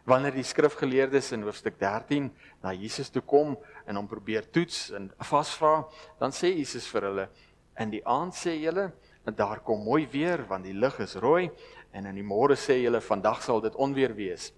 [0.07, 2.29] Wanneer die skrifgeleerdes in hoofstuk 13
[2.63, 3.57] na Jesus toe kom
[3.87, 5.83] en hom probeer toets en vasvra,
[6.19, 7.27] dan sê Jesus vir hulle:
[7.79, 8.91] "In die aand sê julle,
[9.31, 11.49] daar kom mooi weer want die lig is rooi,
[11.91, 14.51] en in die môre sê julle, vandag sal dit onweer wees,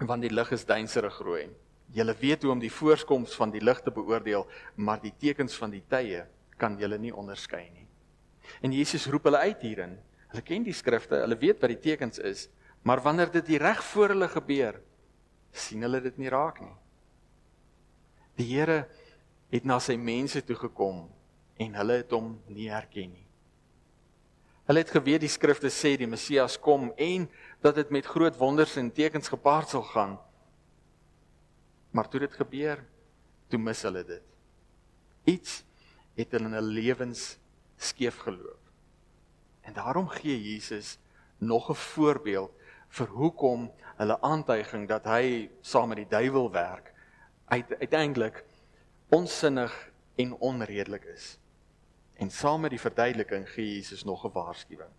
[0.00, 1.48] want die lig is duiserig rooi."
[1.90, 4.44] Julle weet hoe om die voorkoms van die lig te beoordeel,
[4.76, 6.22] maar die tekens van die tye
[6.56, 7.86] kan julle nie onderskei nie.
[8.62, 9.96] En Jesus roep hulle uit hierin.
[10.30, 12.46] Hulle ken die skrifte, hulle weet wat die tekens is,
[12.86, 14.78] maar wanneer dit reg voor hulle gebeur,
[15.50, 16.76] sien hulle dit nie raak nie.
[18.38, 18.84] Die Here
[19.50, 21.08] het na sy mense toe gekom
[21.60, 23.26] en hulle het hom nie herken nie.
[24.70, 27.26] Hulle het geweet die skrifte sê die Messias kom en
[27.60, 30.14] dat dit met groot wonders en tekens gepaard sal gaan.
[31.90, 32.84] Maar toe dit gebeur,
[33.50, 34.26] toe mis hulle dit.
[35.34, 35.64] Iets
[36.14, 37.34] het in hulle lewens
[37.80, 38.60] skeef geloop.
[39.66, 40.98] En daarom gee Jesus
[41.38, 42.52] nog 'n voorbeeld
[42.88, 46.92] vir hoekom hulle aantuiging dat hy saam met die duiwel werk
[47.50, 48.44] uiteindelik
[49.08, 51.39] onsinnig en onredelik is.
[52.20, 54.92] En saam met die verduideliking gee Jesus nog 'n waarskuwing.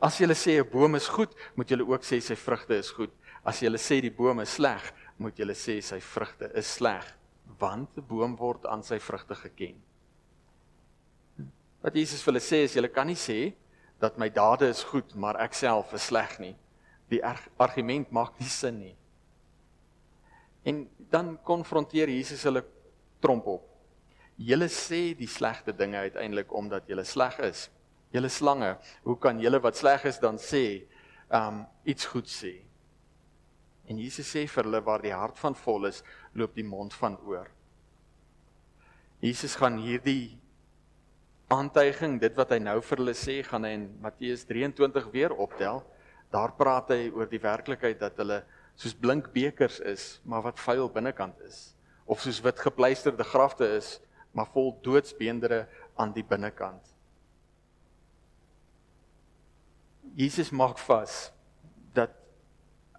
[0.00, 3.10] As jy sê 'n boom is goed, moet jy ook sê sy vrugte is goed.
[3.44, 7.04] As jy sê die boom is sleg, moet jy sê sy vrugte is sleg,
[7.58, 9.76] want 'n boom word aan sy vrugte geken.
[11.82, 13.54] Wat Jesus vir hulle sê is jy kan nie sê
[14.00, 16.56] dat my dade is goed, maar ek self is sleg nie.
[17.08, 17.22] Die
[17.58, 18.96] argument maak nie sin nie.
[20.64, 22.64] En dan konfronteer Jesus hulle
[23.20, 23.77] tromp op.
[24.38, 27.66] Julle sê die slegte dinge uiteindelik omdat julle sleg is.
[28.14, 30.86] Julle slange, hoe kan julle wat sleg is dan sê
[31.34, 32.54] um iets goed sê?
[33.88, 36.02] En Jesus sê vir hulle waar die hart van vol is,
[36.36, 37.48] loop die mond van oor.
[39.24, 40.38] Jesus gaan hierdie
[41.50, 45.80] aantuiging, dit wat hy nou vir hulle sê, gaan hy in Matteus 23 weer optel.
[46.30, 48.42] Daar praat hy oor die werklikheid dat hulle
[48.78, 51.72] soos blink bekers is, maar wat vuil binnekant is,
[52.06, 53.96] of soos wit gepleisterde grafte is,
[54.38, 55.64] maar vol doodsbeendere
[55.98, 56.94] aan die binnekant.
[60.14, 61.32] Jesus maak vas
[61.96, 62.14] dat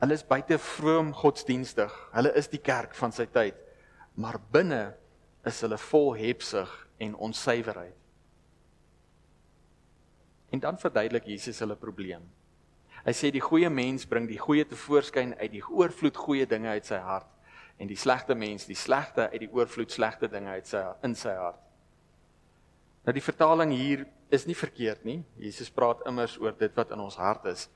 [0.01, 1.95] hulle is buite vroom godsdienstig.
[2.11, 3.55] Hulle is die kerk van sy tyd,
[4.19, 4.83] maar binne
[5.47, 7.95] is hulle vol hebsug en onsuiverheid.
[10.51, 12.23] En dan verduidelik Jesus hulle probleem.
[13.05, 16.75] Hy sê die goeie mens bring die goeie te voorskyn uit die oorvloed goeie dinge
[16.75, 17.38] uit sy hart
[17.79, 21.33] en die slegte mens die slegte uit die oorvloed slegte dinge uit sy in sy
[21.39, 21.61] hart.
[23.07, 25.21] Nou die vertaling hier is nie verkeerd nie.
[25.39, 27.69] Jesus praat immers oor dit wat in ons hart is.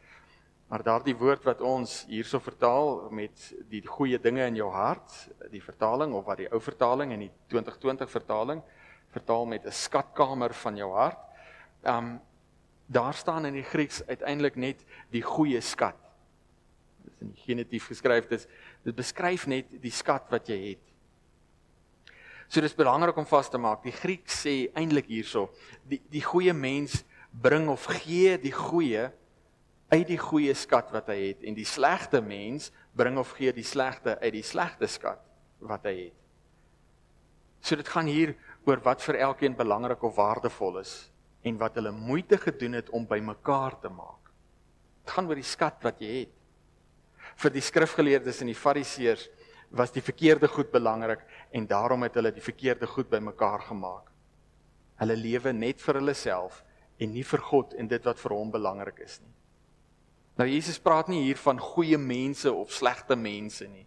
[0.70, 5.12] Maar daardie woord wat ons hierso vertaal met die goeie dinge in jou hart,
[5.54, 8.64] die vertaling of wat die ou vertaling en die 2020 vertaling
[9.14, 11.20] vertaal met 'n skatkamer van jou hart.
[11.86, 12.20] Um
[12.86, 15.96] daar staan in die Grieks uiteindelik net die goeie skat.
[17.24, 18.48] Is in die genitief geskryf dis
[18.84, 20.84] dit beskryf net die skat wat jy het.
[22.52, 23.84] So dis belangrik om vas te maak.
[23.86, 25.50] Die Griek sê eintlik hierso,
[25.88, 27.04] die die goeie mens
[27.34, 29.08] bring of gee die goeie
[29.94, 33.66] uit die goeie skat wat hy het en die slegte mens bring of gee die
[33.66, 35.22] slegte uit die slegte skat
[35.64, 36.20] wat hy het.
[37.64, 38.36] So dit gaan hier
[38.68, 40.94] oor wat vir elkeen belangrik of waardevol is
[41.48, 44.32] en wat hulle moeite gedoen het om bymekaar te maak.
[45.04, 46.34] Dit gaan oor die skat wat jy het.
[47.42, 49.28] Vir die skrifgeleerdes en die fariseërs
[49.74, 54.12] was die verkeerde goed belangrik en daarom het hulle die verkeerde goed bymekaar gemaak.
[55.02, 56.62] Hulle lewe net vir hulle self
[57.02, 59.34] en nie vir God en dit wat vir hom belangrik is nie.
[60.38, 63.86] Nou Jesus praat nie hier van goeie mense of slegte mense nie,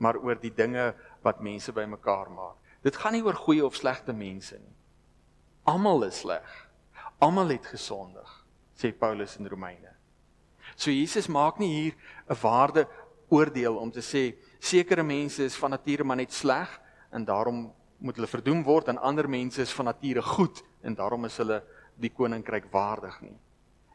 [0.00, 0.92] maar oor die dinge
[1.24, 2.56] wat mense bymekaar maak.
[2.82, 4.76] Dit gaan nie oor goeie of slegte mense nie.
[5.68, 6.48] Almal is sleg.
[7.22, 8.30] Almal het gesondig,
[8.74, 9.91] sê Paulus in Romeine.
[10.76, 11.94] So Jesus maak nie hier
[12.28, 12.86] 'n waarde
[13.28, 16.68] oordeel om te sê sekere mense is van nature maar net sleg
[17.12, 21.24] en daarom moet hulle verdoem word en ander mense is van nature goed en daarom
[21.24, 21.62] is hulle
[21.96, 23.38] die koninkryk waardig nie.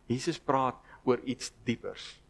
[0.08, 2.22] Jesus praat oor iets diepers.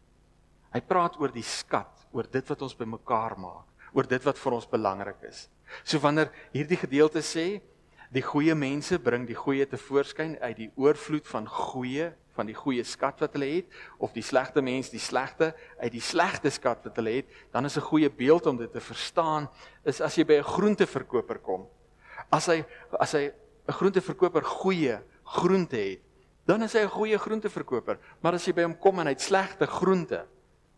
[0.72, 4.52] Hy praat oor die skat, oor dit wat ons bymekaar maak, oor dit wat vir
[4.52, 5.48] ons belangrik is.
[5.84, 7.60] So wanneer hierdie gedeelte sê
[8.08, 12.08] Die goeie mense bring die goeie te voorskyn uit die oorvloed van goeie
[12.38, 16.04] van die goeie skat wat hulle het of die slegte mens die slegte uit die
[16.04, 19.48] slegte skat wat hulle het, dan is 'n goeie beeld om dit te verstaan
[19.84, 21.66] is as jy by 'n groenteverkoper kom.
[22.30, 22.64] As hy
[23.00, 23.32] as hy
[23.68, 26.00] 'n groenteverkoper goeie groente het,
[26.46, 29.20] dan is hy 'n goeie groenteverkoper, maar as jy by hom kom en hy het
[29.20, 30.26] slegte groente,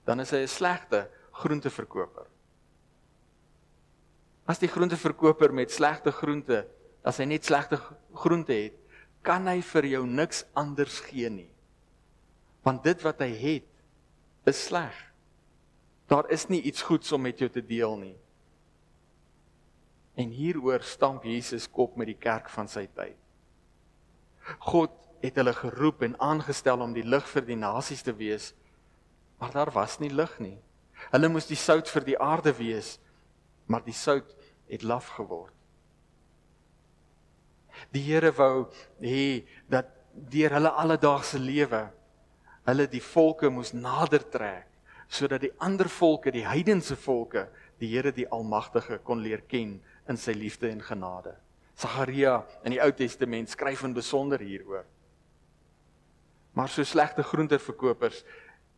[0.05, 2.27] dan is hy 'n slegte groenteverkoper.
[4.47, 6.67] As die groenteverkoper met slegte groente
[7.05, 7.79] as hy net slegte
[8.15, 8.80] groente het,
[9.27, 11.51] kan hy vir jou niks anders gee nie.
[12.65, 14.97] Want dit wat hy het is sleg.
[16.11, 18.17] Daar is nie iets goeds om met jou te deel nie.
[20.19, 23.17] En hieroor stamp Jesus kop met die kerk van sy tyd.
[24.67, 28.51] God het hulle geroep en aangestel om die lig vir die nasies te wees,
[29.39, 30.57] maar daar was nie lig nie.
[31.13, 32.97] Hulle moes die sout vir die aarde wees,
[33.71, 34.35] maar die sout
[34.69, 35.55] het laf geword.
[37.93, 38.69] Die Here wou
[39.01, 39.89] hê dat
[40.31, 41.87] deur hulle alledaagse lewe
[42.69, 44.67] hulle die volke moes nader trek
[45.11, 47.49] sodat die ander volke, die heidense volke,
[47.83, 51.33] die Here die Almagtige kon leer ken in sy liefde en genade.
[51.75, 54.85] Sagaria in die Ou Testament skryf in besonder hieroor.
[56.55, 58.23] Maar so slegte groenteverkopers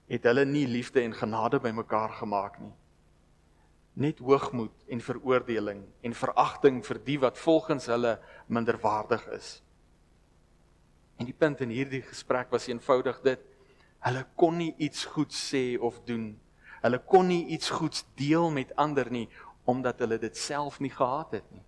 [0.09, 2.73] het hulle nie liefde en genade bymekaar gemaak nie.
[3.93, 8.17] Net hoogmoed en veroordeling en veragting vir die wat volgens hulle
[8.49, 9.63] minderwaardig is.
[11.21, 13.43] En die punt in hierdie gesprek was eenvoudig dit:
[14.07, 16.33] hulle kon nie iets goeds sê of doen.
[16.83, 19.29] Hulle kon nie iets goeds deel met ander nie
[19.65, 21.63] omdat hulle dit self nie gehad het nie.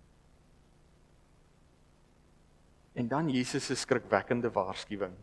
[2.99, 5.13] En dan Jesus se skrikwekkende waarskuwing.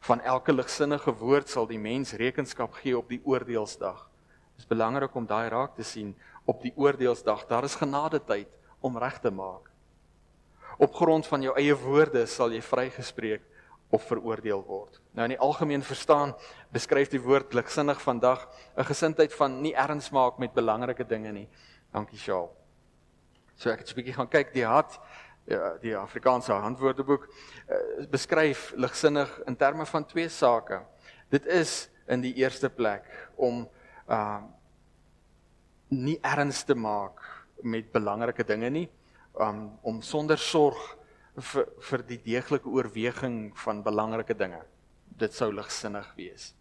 [0.00, 4.08] Van elke ligsinnige woord sal die mens rekenskap gee op die oordeelsdag.
[4.54, 7.46] Dit is belangrik om daai raak te sien op die oordeelsdag.
[7.46, 8.48] Daar is genade tyd
[8.80, 9.70] om reg te maak.
[10.78, 13.42] Op grond van jou eie woorde sal jy vrygespreek
[13.92, 15.00] of veroordeel word.
[15.12, 16.32] Nou in die algemeen verstaan
[16.72, 21.48] beskryf die woord ligsinnig vandag 'n gesindheid van nie erns maak met belangrike dinge nie.
[21.92, 22.50] Dankie Shaal.
[23.56, 24.98] So ek het 'n bietjie gaan kyk die hart
[25.44, 30.82] ja, die Afrikaanse handwoordeboek uh, beskryf ligsinnig in terme van twee sake.
[31.28, 33.04] Dit is in die eerste plek
[33.36, 33.68] om
[34.08, 34.42] uh
[35.92, 37.20] nie erns te maak
[37.62, 38.86] met belangrike dinge nie,
[39.40, 40.80] um, om sonder sorg
[41.36, 44.62] vir vir die deeglike oorweging van belangrike dinge.
[45.20, 46.54] Dit sou ligsinnig wees.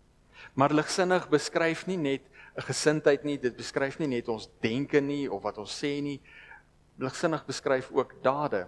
[0.56, 2.22] Maar ligsinnig beskryf nie net
[2.58, 6.20] 'n gesindheid nie, dit beskryf nie net ons denke nie of wat ons sê nie.
[7.00, 8.68] Ligsinnig beskryf ook dade.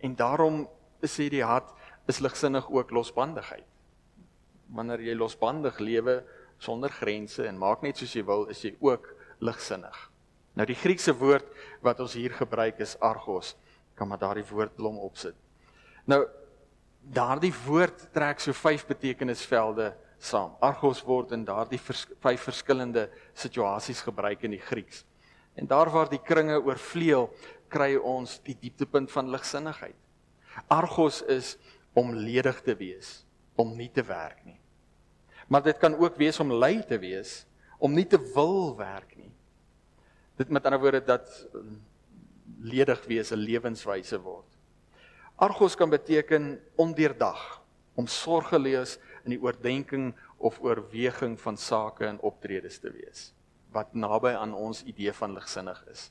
[0.00, 0.68] En daarom
[1.02, 1.70] sê die hart
[2.08, 3.66] is ligsinnig ook losbandigheid.
[4.68, 6.24] Wanneer jy losbandig lewe
[6.62, 9.08] sonder grense en maak net soos jy wil, is jy ook
[9.42, 9.96] ligsinnig.
[10.54, 11.48] Nou die Griekse woord
[11.84, 13.54] wat ons hier gebruik is argos.
[13.96, 15.36] Kan maar daardie woordblom opsit.
[16.08, 16.24] Nou
[17.02, 19.90] daardie woord trek so vyf betekenisvelde
[20.22, 20.54] saam.
[20.62, 25.02] Argos word in daardie vers, vyf verskillende situasies gebruik in die Grieks.
[25.58, 27.28] En daar waar die kringe oorvleuel,
[27.72, 29.96] kry ons die dieptepunt van ligsinnigheid.
[30.68, 31.56] Argos is
[31.96, 33.22] om ledig te wees,
[33.56, 34.61] om nie te werk nie.
[35.52, 37.42] Maar dit kan ook wees om lui te wees,
[37.76, 39.32] om nie te wil werk nie.
[40.40, 41.76] Dit met ander woorde dat um,
[42.64, 44.48] ledig wees 'n lewenswyse word.
[45.36, 47.60] Argos kan beteken ondeurdag,
[47.94, 53.32] om sorgelees in die oordeenking of oorweging van sake en optredes te wees
[53.72, 56.10] wat naby aan ons idee van ligsinnig is.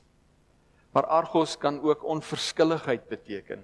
[0.92, 3.62] Maar argos kan ook onverskilligheid beteken.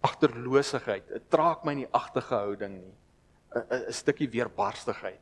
[0.00, 2.94] Agterloosheid, dit traak my nie agterge houding nie.
[3.54, 5.20] 'n 'n stukkie weerbarstigheid.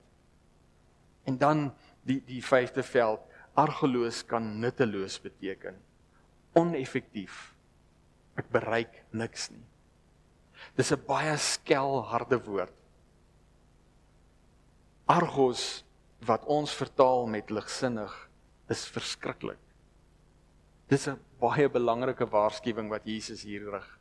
[1.24, 3.20] En dan die die vyfde veld,
[3.54, 5.76] argeloos kan nutteloos beteken.
[6.54, 7.54] Oneffektief.
[8.36, 9.64] Ek bereik niks nie.
[10.76, 12.74] Dis 'n baie skel harde woord.
[15.06, 15.84] Argos
[16.26, 18.30] wat ons vertaal met ligsinnig
[18.68, 19.58] is verskriklik.
[20.88, 23.97] Dis 'n baie belangrike waarskuwing wat Jesus hier rig.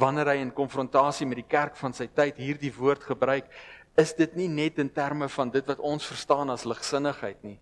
[0.00, 3.46] Wanneer hy in konfrontasie met die kerk van sy tyd hierdie woord gebruik,
[3.96, 7.58] is dit nie net in terme van dit wat ons verstaan as ligsinnigheid nie.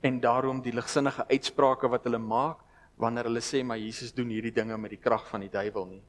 [0.00, 2.62] En daarom die ligsinnige uitsprake wat hulle maak
[3.00, 6.02] wanneer hulle sê maar Jesus doen hierdie dinge met die krag van die duiwel nie.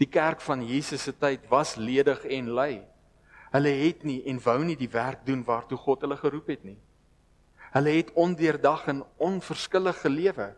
[0.00, 2.82] Die kerk van Jesus se tyd was ledig en lui.
[3.54, 6.78] Hulle het nie en wou nie die werk doen waartoe God hulle geroep het nie.
[7.72, 10.50] Hulle het ondeurdag en onverskillig gelewe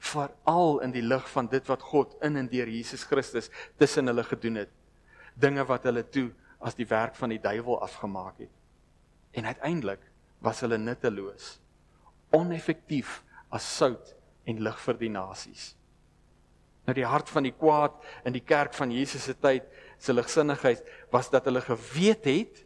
[0.00, 4.24] veral in die lig van dit wat God in en deur Jesus Christus tussen hulle
[4.24, 4.72] gedoen het.
[5.40, 6.30] Dinge wat hulle toe
[6.60, 8.52] as die werk van die duiwel afgemaak het.
[9.36, 10.02] En uiteindelik
[10.40, 11.58] was hulle nutteloos,
[12.32, 13.20] oneffektief
[13.52, 14.14] as sout
[14.48, 15.74] en lig vir die nasies.
[16.88, 19.68] Nou die hart van die kwaad in die kerk van Jesus se tyd
[20.00, 20.80] se ligsinnigheid
[21.12, 22.64] was dat hulle geweet het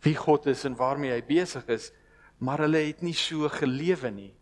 [0.00, 1.90] wie God is en waarmee hy besig is,
[2.40, 4.32] maar hulle het nie so gelewe nie.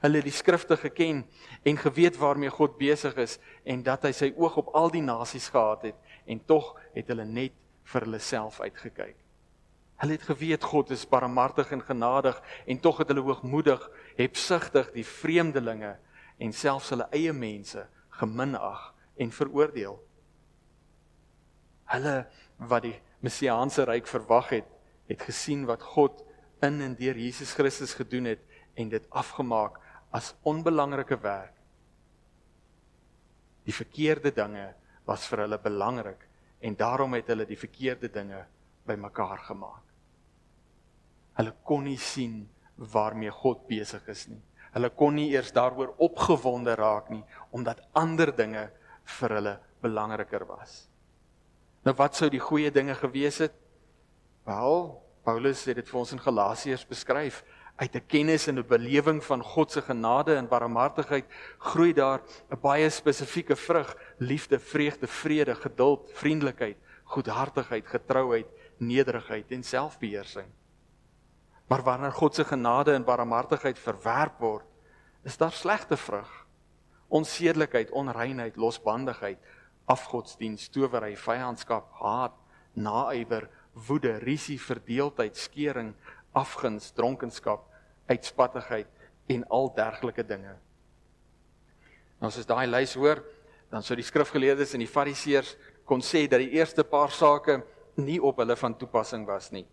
[0.00, 1.24] Hulle die skrifte geken
[1.62, 3.38] en geweet waarmee God besig is
[3.68, 7.26] en dat hy sy oog op al die nasies gehad het en tog het hulle
[7.28, 7.56] net
[7.92, 9.16] vir hulle self uitgekyk.
[10.00, 13.82] Hulle het geweet God is barmhartig en genadig en tog het hulle hoogmoedig,
[14.16, 15.98] hebsugtig die vreemdelinge
[16.40, 17.84] en selfs hulle eie mense
[18.16, 19.98] geminag en veroordeel.
[21.92, 22.16] Hulle
[22.70, 24.68] wat die messiaanse ryk verwag het,
[25.10, 26.24] het gesien wat God
[26.64, 28.42] in en deur Jesus Christus gedoen het
[28.80, 29.76] en dit afgemaak
[30.10, 31.56] as onbelangrike werk.
[33.66, 34.72] Die verkeerde dinge
[35.06, 36.26] was vir hulle belangrik
[36.60, 38.44] en daarom het hulle die verkeerde dinge
[38.88, 39.86] bymekaar gemaak.
[41.38, 42.42] Hulle kon nie sien
[42.76, 44.40] waarmee God besig is nie.
[44.74, 47.22] Hulle kon nie eers daaroor opgewonde raak nie
[47.56, 48.68] omdat ander dinge
[49.18, 50.84] vir hulle belangriker was.
[51.86, 53.54] Nou wat sou die goeie dinge gewees het?
[54.46, 54.90] Wel,
[55.24, 57.42] Paulus het dit vir ons in Galasiërs beskryf.
[57.80, 61.24] Uit 'n kennis en 'n belewing van God se genade en barmhartigheid
[61.58, 62.20] groei daar
[62.50, 70.48] 'n baie spesifieke vrug: liefde, vreugde, vrede, geduld, vriendelikheid, goedhartigheid, getrouheid, nederigheid en selfbeheersing.
[71.66, 74.66] Maar wanneer God se genade en barmhartigheid verwerp word,
[75.22, 76.46] is daar slegte vrug.
[77.08, 79.38] Onsedelikheid, onreinheid, losbandigheid,
[79.84, 82.34] afgodsdiens, towery, vyandskap, haat,
[82.72, 85.94] naaiwer, woede, risie, verdeeldheid, skering,
[86.32, 87.69] afguns, dronkenskap,
[88.10, 88.88] uitspattigheid
[89.30, 90.54] en al dergelike dinge.
[92.20, 93.22] Nou as jy daai lys hoor,
[93.70, 95.54] dan sou die skrifgeleerdes en die fariseërs
[95.88, 97.60] kon sê dat die eerste paar sake
[98.00, 99.64] nie op hulle van toepassing was nie.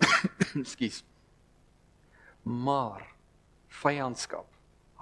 [0.62, 1.02] Ekskuus.
[2.46, 3.04] Maar
[3.82, 4.48] vyandskap,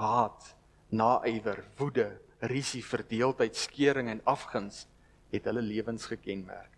[0.00, 0.54] haat,
[0.94, 2.08] naaiwer, woede,
[2.50, 4.84] risie, verdeeldheid, skering en afguns
[5.32, 6.70] het hulle lewens gekenmerk.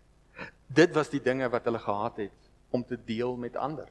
[0.67, 3.89] Dit was die dinge wat hulle gehaat het om te deel met ander.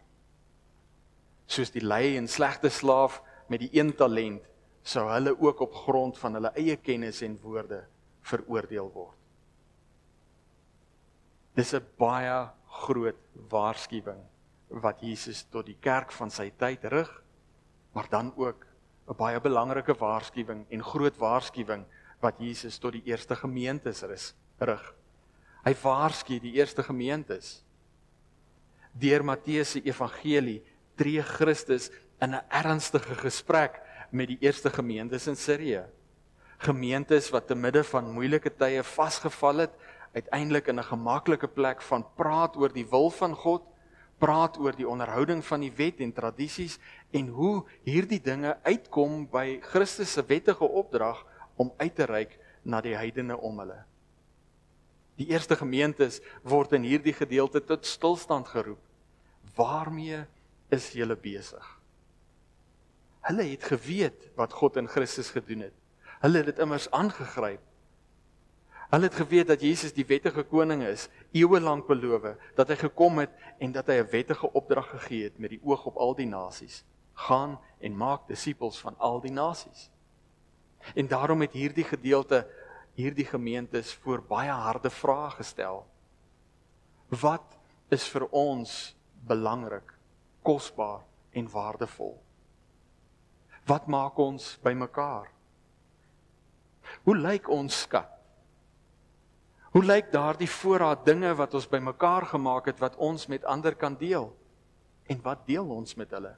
[1.47, 4.43] Soos die lui en slegte slaaf met die een talent,
[4.87, 7.85] sou hulle ook op grond van hulle eie kennis en woorde
[8.27, 9.19] veroordeel word.
[11.57, 12.51] Dis 'n baie
[12.85, 14.23] groot waarskuwing
[14.69, 17.11] wat Jesus tot die kerk van sy tyd rig,
[17.95, 18.67] maar dan ook
[19.09, 21.85] 'n baie belangrike waarskuwing en groot waarskuwing
[22.21, 24.03] wat Jesus tot die eerste gemeentes
[24.59, 24.95] rig.
[25.65, 27.65] Hy waarsku die eerste gemeentes.
[28.93, 30.63] Deur Matteus se evangelie
[30.97, 31.91] tree Christus
[32.21, 33.81] in 'n ernstige gesprek
[34.11, 35.85] met die eerste gemeentes in Sirië.
[36.59, 39.75] Gemeentes wat te midde van moeilike tye vasgevall het,
[40.15, 43.63] uiteindelik in 'n gemaklike plek van praat oor die wil van God,
[44.19, 46.79] praat oor die onderhouding van die wet en tradisies
[47.13, 51.27] en hoe hierdie dinge uitkom by Christus se wettige opdrag
[51.57, 53.85] om uit te reik na die heidene om hulle.
[55.17, 58.81] Die eerste gemeentes word in hierdie gedeelte tot stilstand geroep.
[59.57, 60.27] Waarmee
[60.73, 61.67] is julle besig?
[63.27, 65.75] Hulle het geweet wat God in Christus gedoen het.
[66.23, 67.63] Hulle het dit immers aangegryp.
[68.91, 73.19] Hulle het geweet dat Jesus die wettige koning is, eeue lank beloof, dat hy gekom
[73.19, 76.27] het en dat hy 'n wettige opdrag gegee het met die oog op al die
[76.27, 76.85] nasies.
[77.15, 79.91] Gaan en maak disippels van al die nasies.
[80.95, 82.47] En daarom het hierdie gedeelte
[82.95, 85.85] hierdie gemeentes voor baie harde vrae gestel.
[87.09, 87.59] Wat
[87.93, 88.97] is vir ons
[89.29, 89.93] belangrik,
[90.47, 91.03] kosbaar
[91.37, 92.15] en waardevol?
[93.67, 95.27] Wat maak ons bymekaar?
[97.03, 98.13] Hoe lyk ons skat?
[99.75, 103.99] Hoe lyk daardie voorraad dinge wat ons bymekaar gemaak het wat ons met ander kan
[103.99, 104.31] deel?
[105.11, 106.33] En wat deel ons met hulle?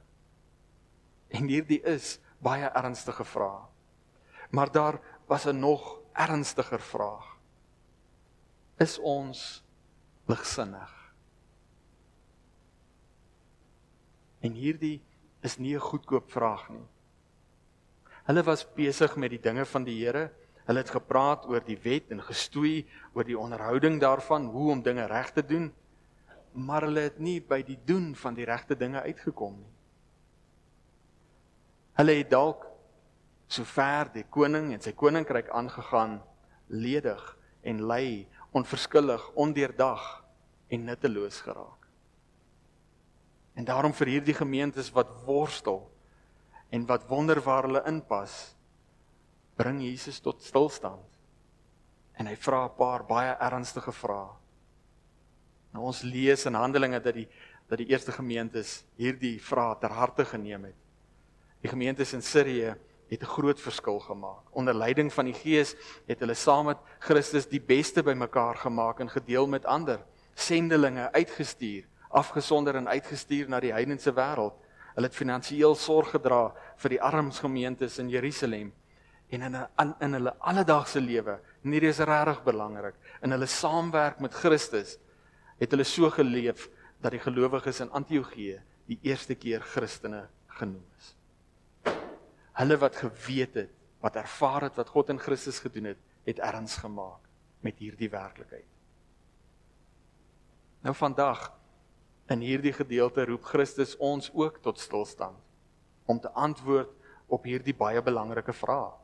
[1.29, 3.63] En hierdie is baie ernstige vrae.
[4.51, 7.37] Maar daar was 'n nog ernstiger vraag.
[8.77, 9.63] Is ons
[10.25, 10.98] ligsinnig?
[14.41, 15.01] En hierdie
[15.41, 16.87] is nie 'n goedkoop vraag nie.
[18.23, 20.31] Hulle was besig met die dinge van die Here
[20.69, 22.83] Hulle het gepraat oor die wet en gestoei
[23.17, 25.71] oor die onderhouding daarvan, hoe om dinge reg te doen,
[26.53, 29.71] maar hulle het nie by die doen van die regte dinge uitgekom nie.
[31.97, 32.67] Hulle het dalk
[33.49, 36.19] sover die koning en sy koninkryk aangegaan
[36.69, 37.25] ledig
[37.65, 40.05] en lei, onverskillig, ondeurdag
[40.69, 41.78] en nutteloos geraak.
[43.59, 45.81] En daarom vir hierdie gemeentes wat worstel
[46.71, 48.55] en wat wonder waar hulle inpas,
[49.59, 51.03] bring Jesus tot stilstand.
[52.15, 54.31] En hy vra 'n paar baie ernstige vrae.
[55.73, 57.27] Nou ons lees in Handelinge dat die
[57.69, 60.79] dat die eerste gemeentes hierdie vrae ter harte geneem het.
[61.61, 62.75] Die gemeentes in Sirië
[63.09, 64.43] het 'n groot verskil gemaak.
[64.51, 65.75] Onder leiding van die Gees
[66.07, 69.99] het hulle saam met Christus die beste bymekaar gemaak en gedeel met ander.
[70.33, 74.55] Sendelinge uitgestuur, afgesonder en uitgestuur na die heidense wêreld.
[74.95, 76.49] Hulle het finansiëel sorg gedra
[76.81, 78.73] vir die armes gemeentes in Jerusalem
[79.29, 84.19] en in 'n in hulle alledaagse lewe, en hierdie is regtig belangrik, in hulle saamwerk
[84.19, 84.97] met Christus
[85.59, 86.69] het hulle so geleef
[87.01, 91.15] dat die gelowiges in Antiochië die eerste keer Christene genoem is.
[92.53, 96.77] Hulle wat geweet het, wat ervaar het wat God in Christus gedoen het, het erns
[96.77, 97.21] gemaak
[97.61, 98.67] met hierdie werklikheid.
[100.81, 101.58] Nou vandag
[102.29, 105.37] in hierdie gedeelte roep Christus ons ook tot stilstand
[106.09, 106.91] om te antwoord
[107.29, 108.97] op hierdie baie belangrike vraag.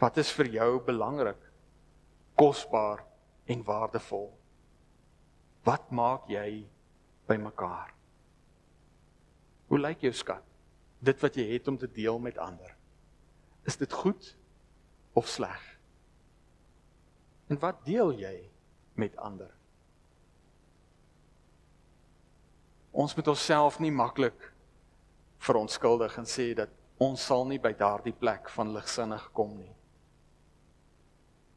[0.00, 1.40] Wat is vir jou belangrik?
[2.40, 3.02] Kosbaar
[3.52, 4.30] en waardevol?
[5.64, 6.64] Wat maak jy
[7.28, 7.92] bymekaar?
[9.68, 10.44] Hoe lyk jou skat?
[11.00, 12.72] Dit wat jy het om te deel met ander.
[13.68, 14.32] Is dit goed
[15.16, 15.60] of sleg?
[17.52, 18.34] En wat deel jy
[18.96, 19.52] met ander?
[22.92, 24.52] Ons moet onsself nie maklik
[25.38, 29.72] verontskuldig en sê dat ons sal nie by daardie plek van ligsinnig kom nie.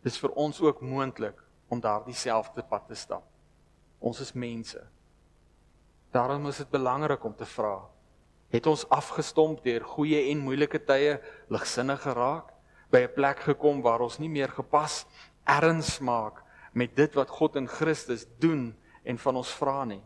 [0.04, 1.40] Dis vir ons ook moontlik
[1.72, 3.26] om daardie selfde pad te stap.
[4.00, 4.80] Ons is mense.
[6.14, 7.82] Daarom is dit belangrik om te vra:
[8.54, 11.18] Het ons afgestomp deur goeie en moeilike tye
[11.50, 12.54] ligsinnig geraak
[12.92, 15.06] by 'n plek gekom waar ons nie meer gepas
[15.44, 20.04] erns maak met dit wat God in Christus doen en van ons vra nie?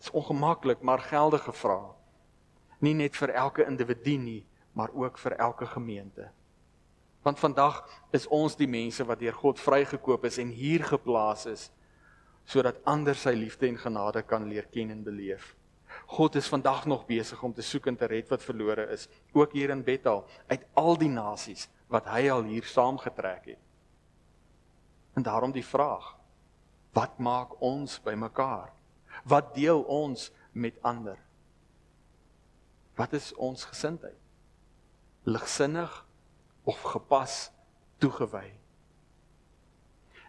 [0.00, 1.90] Dit is ongemaklik maar geldige vrae.
[2.80, 6.30] Nie net vir elke individu nie, maar ook vir elke gemeente.
[7.20, 7.82] Want vandag
[8.16, 11.68] is ons die mense wat deur God vrygekoop is en hier geplaas is
[12.48, 15.52] sodat ander sy liefde en genade kan leer ken en beleef.
[16.16, 19.04] God is vandag nog besig om te soek en te red wat verlore is,
[19.36, 23.62] ook hier in Bethel, uit al die nasies wat hy al hier saamgetrek het.
[25.14, 26.16] En daarom die vraag:
[26.96, 28.79] Wat maak ons bymekaar?
[29.24, 31.18] Wat deel ons met ander?
[32.96, 34.16] Wat is ons gesindheid?
[35.24, 35.92] Ligsinnig
[36.64, 37.50] of gepas
[37.98, 38.48] toegewy?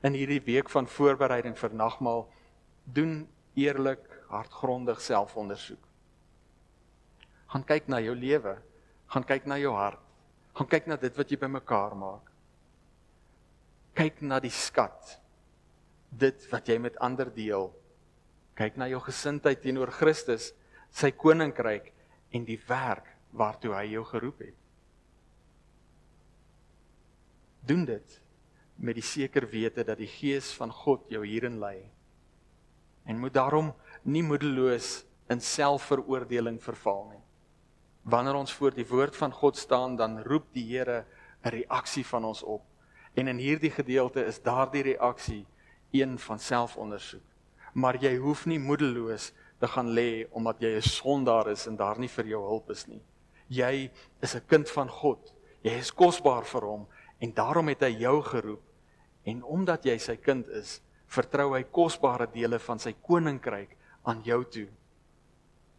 [0.02, 2.26] In hierdie week van voorbereiding vir nagmaal
[2.84, 5.84] doen eerlik hartgrondig selfondersoek.
[7.52, 8.56] Gaan kyk na jou lewe,
[9.12, 10.00] gaan kyk na jou hart,
[10.56, 12.32] gaan kyk na dit wat jy bymekaar maak.
[13.96, 15.18] Kyk na die skat.
[16.12, 17.70] Dit wat jy met ander deel.
[18.56, 20.52] Kyk na jou gesindheid teenoor Christus,
[20.92, 21.92] sy koninkryk
[22.36, 24.58] en die werk waartoe hy jou geroep het.
[27.68, 28.18] Doen dit
[28.82, 31.78] met die seker wete dat die gees van God jou hierin lei.
[33.06, 33.72] En moet daarom
[34.04, 37.24] nie moedeloos in selfveroordeling verval nie.
[38.04, 41.06] Wanneer ons voor die woord van God staan, dan roep die Here
[41.46, 42.66] 'n reaksie van ons op.
[43.14, 45.46] En in hierdie gedeelte is daardie reaksie
[45.92, 47.31] een van selfondersoek.
[47.74, 52.00] Maar jy hoef nie moedeloos te gaan lê omdat jy 'n sondaar is en daar
[52.00, 53.02] nie vir jou hulp is nie.
[53.48, 53.92] Jy
[54.22, 55.34] is 'n kind van God.
[55.64, 56.88] Jy is kosbaar vir hom
[57.20, 58.64] en daarom het hy jou geroep.
[59.26, 64.44] En omdat jy sy kind is, vertrou hy kosbare dele van sy koninkryk aan jou
[64.46, 64.68] toe.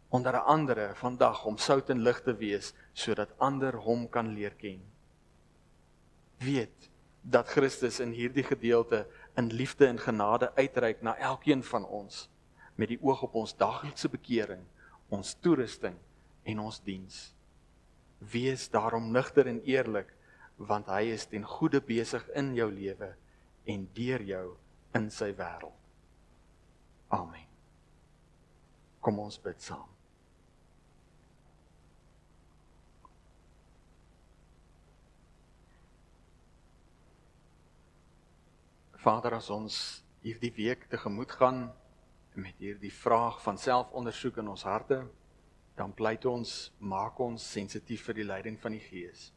[0.09, 4.81] Onder andere vandag om sout en lig te wees sodat ander hom kan leer ken.
[6.39, 6.89] Weet
[7.23, 9.07] dat Christus in hierdie gedeelte
[9.37, 12.29] in liefde en genade uitreik na elkeen van ons
[12.75, 14.61] met die oog op ons daglikse bekering,
[15.13, 15.95] ons toerusting
[16.43, 17.17] en ons diens.
[18.17, 20.13] Wees daarom nugter en eerlik
[20.57, 23.13] want hy is ten goeie besig in jou lewe
[23.69, 24.45] en deur jou
[24.97, 25.73] in sy wêreld.
[27.13, 27.49] Amen.
[29.03, 29.89] Kom ons bid saam.
[39.03, 39.77] Vader, as ons
[40.23, 41.65] hierdie week tegemoet gaan
[42.39, 45.01] met hierdie vraag van selfondersoek in ons harte,
[45.75, 49.27] dan pleit ons maak ons sensitief vir die leiding van die Gees.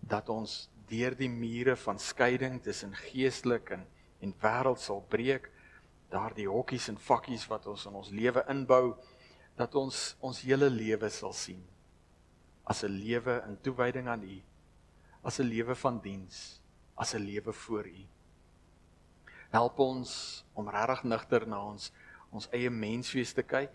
[0.00, 3.84] Dat ons deur die mure van skeiding tussen geestelik en
[4.24, 5.50] en wêreld sal breek,
[6.08, 8.94] daardie hokkies en vakkies wat ons in ons lewe inbou,
[9.60, 11.60] dat ons ons hele lewe sal sien
[12.66, 14.42] as 'n lewe in toewyding aan U,
[15.22, 16.60] as 'n lewe van diens,
[16.96, 18.15] as 'n lewe vir U.
[19.56, 20.12] Help ons
[20.54, 21.88] om regtig nigter na ons
[22.36, 23.72] ons eie menswees te kyk,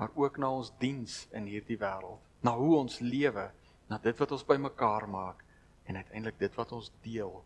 [0.00, 3.46] maar ook na ons diens in hierdie wêreld, na hoe ons lewe,
[3.90, 5.44] na dit wat ons bymekaar maak
[5.86, 7.38] en uiteindelik dit wat ons deel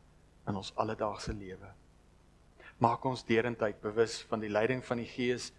[0.49, 1.75] in ons alledaagse lewe
[2.83, 5.51] maak ons derentyd bewus van die leiding van die Gees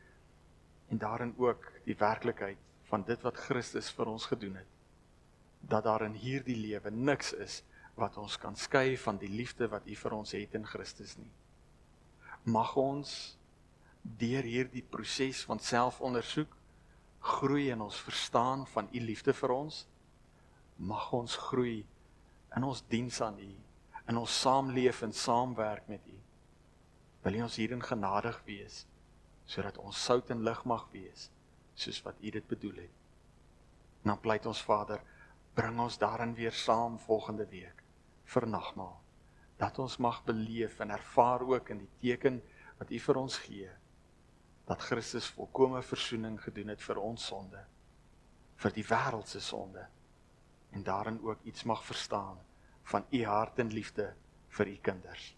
[0.91, 4.71] en daarin ook die werklikheid van dit wat Christus vir ons gedoen het.
[5.61, 7.61] Dat daar in hierdie lewe niks is
[7.95, 11.31] wat ons kan skei van die liefde wat U vir ons het in Christus nie.
[12.43, 13.37] Mag ons
[14.01, 16.57] deur hierdie proses van selfondersoek
[17.23, 19.85] groei in ons verstaan van U liefde vir ons.
[20.77, 21.85] Mag ons groei
[22.55, 23.53] in ons diens aan U,
[24.09, 26.19] in ons saamleef en saamwerk met U
[27.23, 28.83] wil U ons hierin genadig wees
[29.47, 31.29] sodat ons sout en lig mag wees
[31.75, 32.99] soos wat U dit bedoel het.
[34.07, 35.01] Nou pleit ons Vader,
[35.55, 37.83] bring ons daarin weer saam volgende week
[38.35, 39.02] vir nagmaal
[39.63, 42.41] dat ons mag beleef en ervaar ook in die teken
[42.79, 43.69] wat U vir ons gee
[44.69, 47.61] dat Christus volkomme verzoening gedoen het vir ons sonde
[48.63, 49.87] vir die wêreld se sonde
[50.71, 52.41] en daarin ook iets mag verstaan
[52.91, 54.11] van U hart en liefde
[54.57, 55.33] vir U kinders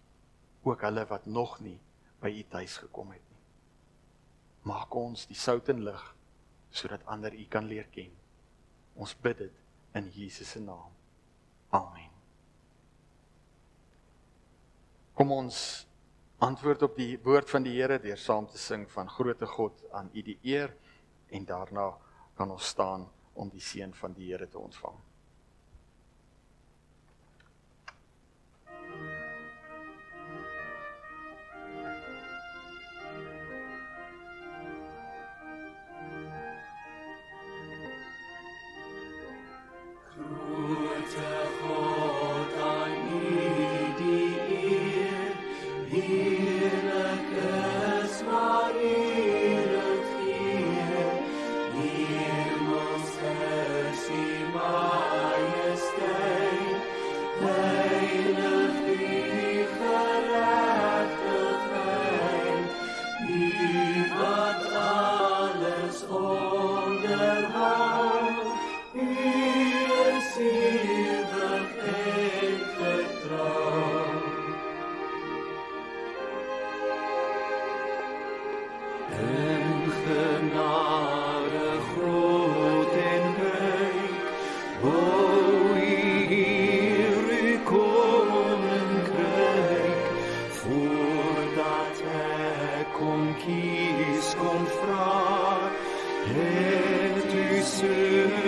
[0.66, 1.78] ook hulle wat nog nie
[2.20, 3.44] by u tuis gekom het nie.
[4.66, 6.08] Maak ons die sout en lig
[6.76, 8.12] sodat ander u kan leer ken.
[8.96, 9.64] Ons bid dit
[9.96, 10.92] in Jesus se naam.
[11.70, 12.15] Amen.
[15.16, 15.58] Kom ons
[16.44, 20.10] antwoord op die woord van die Here deur saam te sing van Grote God aan
[20.12, 20.74] U die eer
[21.32, 21.86] en daarna
[22.36, 23.06] kan ons staan
[23.40, 24.98] om die seën van die Here te ontvang.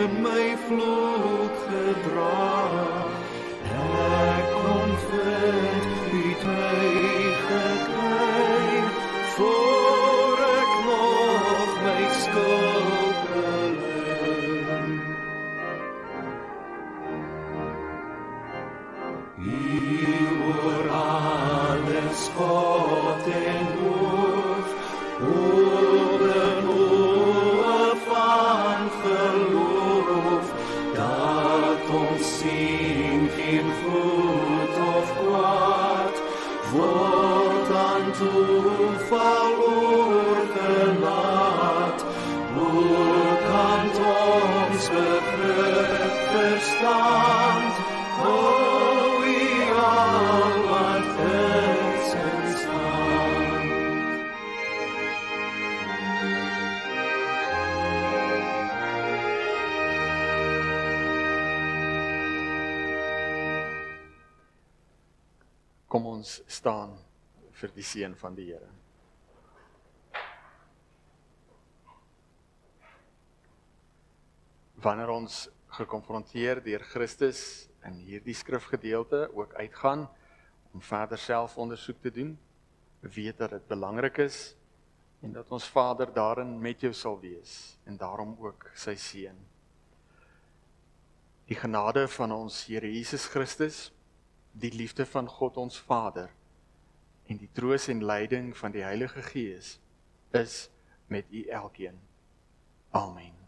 [0.08, 2.86] My vloek gedra.
[66.68, 66.97] Staan
[67.55, 68.68] vir die seën van die Here.
[74.84, 75.38] Wanneer ons
[75.78, 77.39] gekonfronteer deur Christus
[77.88, 80.03] in hierdie skrifgedeelte ook uitgaan
[80.76, 82.34] om verder selfondersoek te doen,
[82.99, 84.51] weet dat dit belangrik is
[85.24, 89.39] en dat ons Vader daarin met jou sal wees en daarom ook sy seën.
[91.47, 93.86] Die genade van ons Here Jesus Christus,
[94.51, 96.36] die liefde van God ons Vader
[97.28, 99.80] en die troos en leiding van die Heilige Gees
[100.32, 100.69] is
[101.07, 101.99] met u elkeen.
[102.89, 103.46] Amen.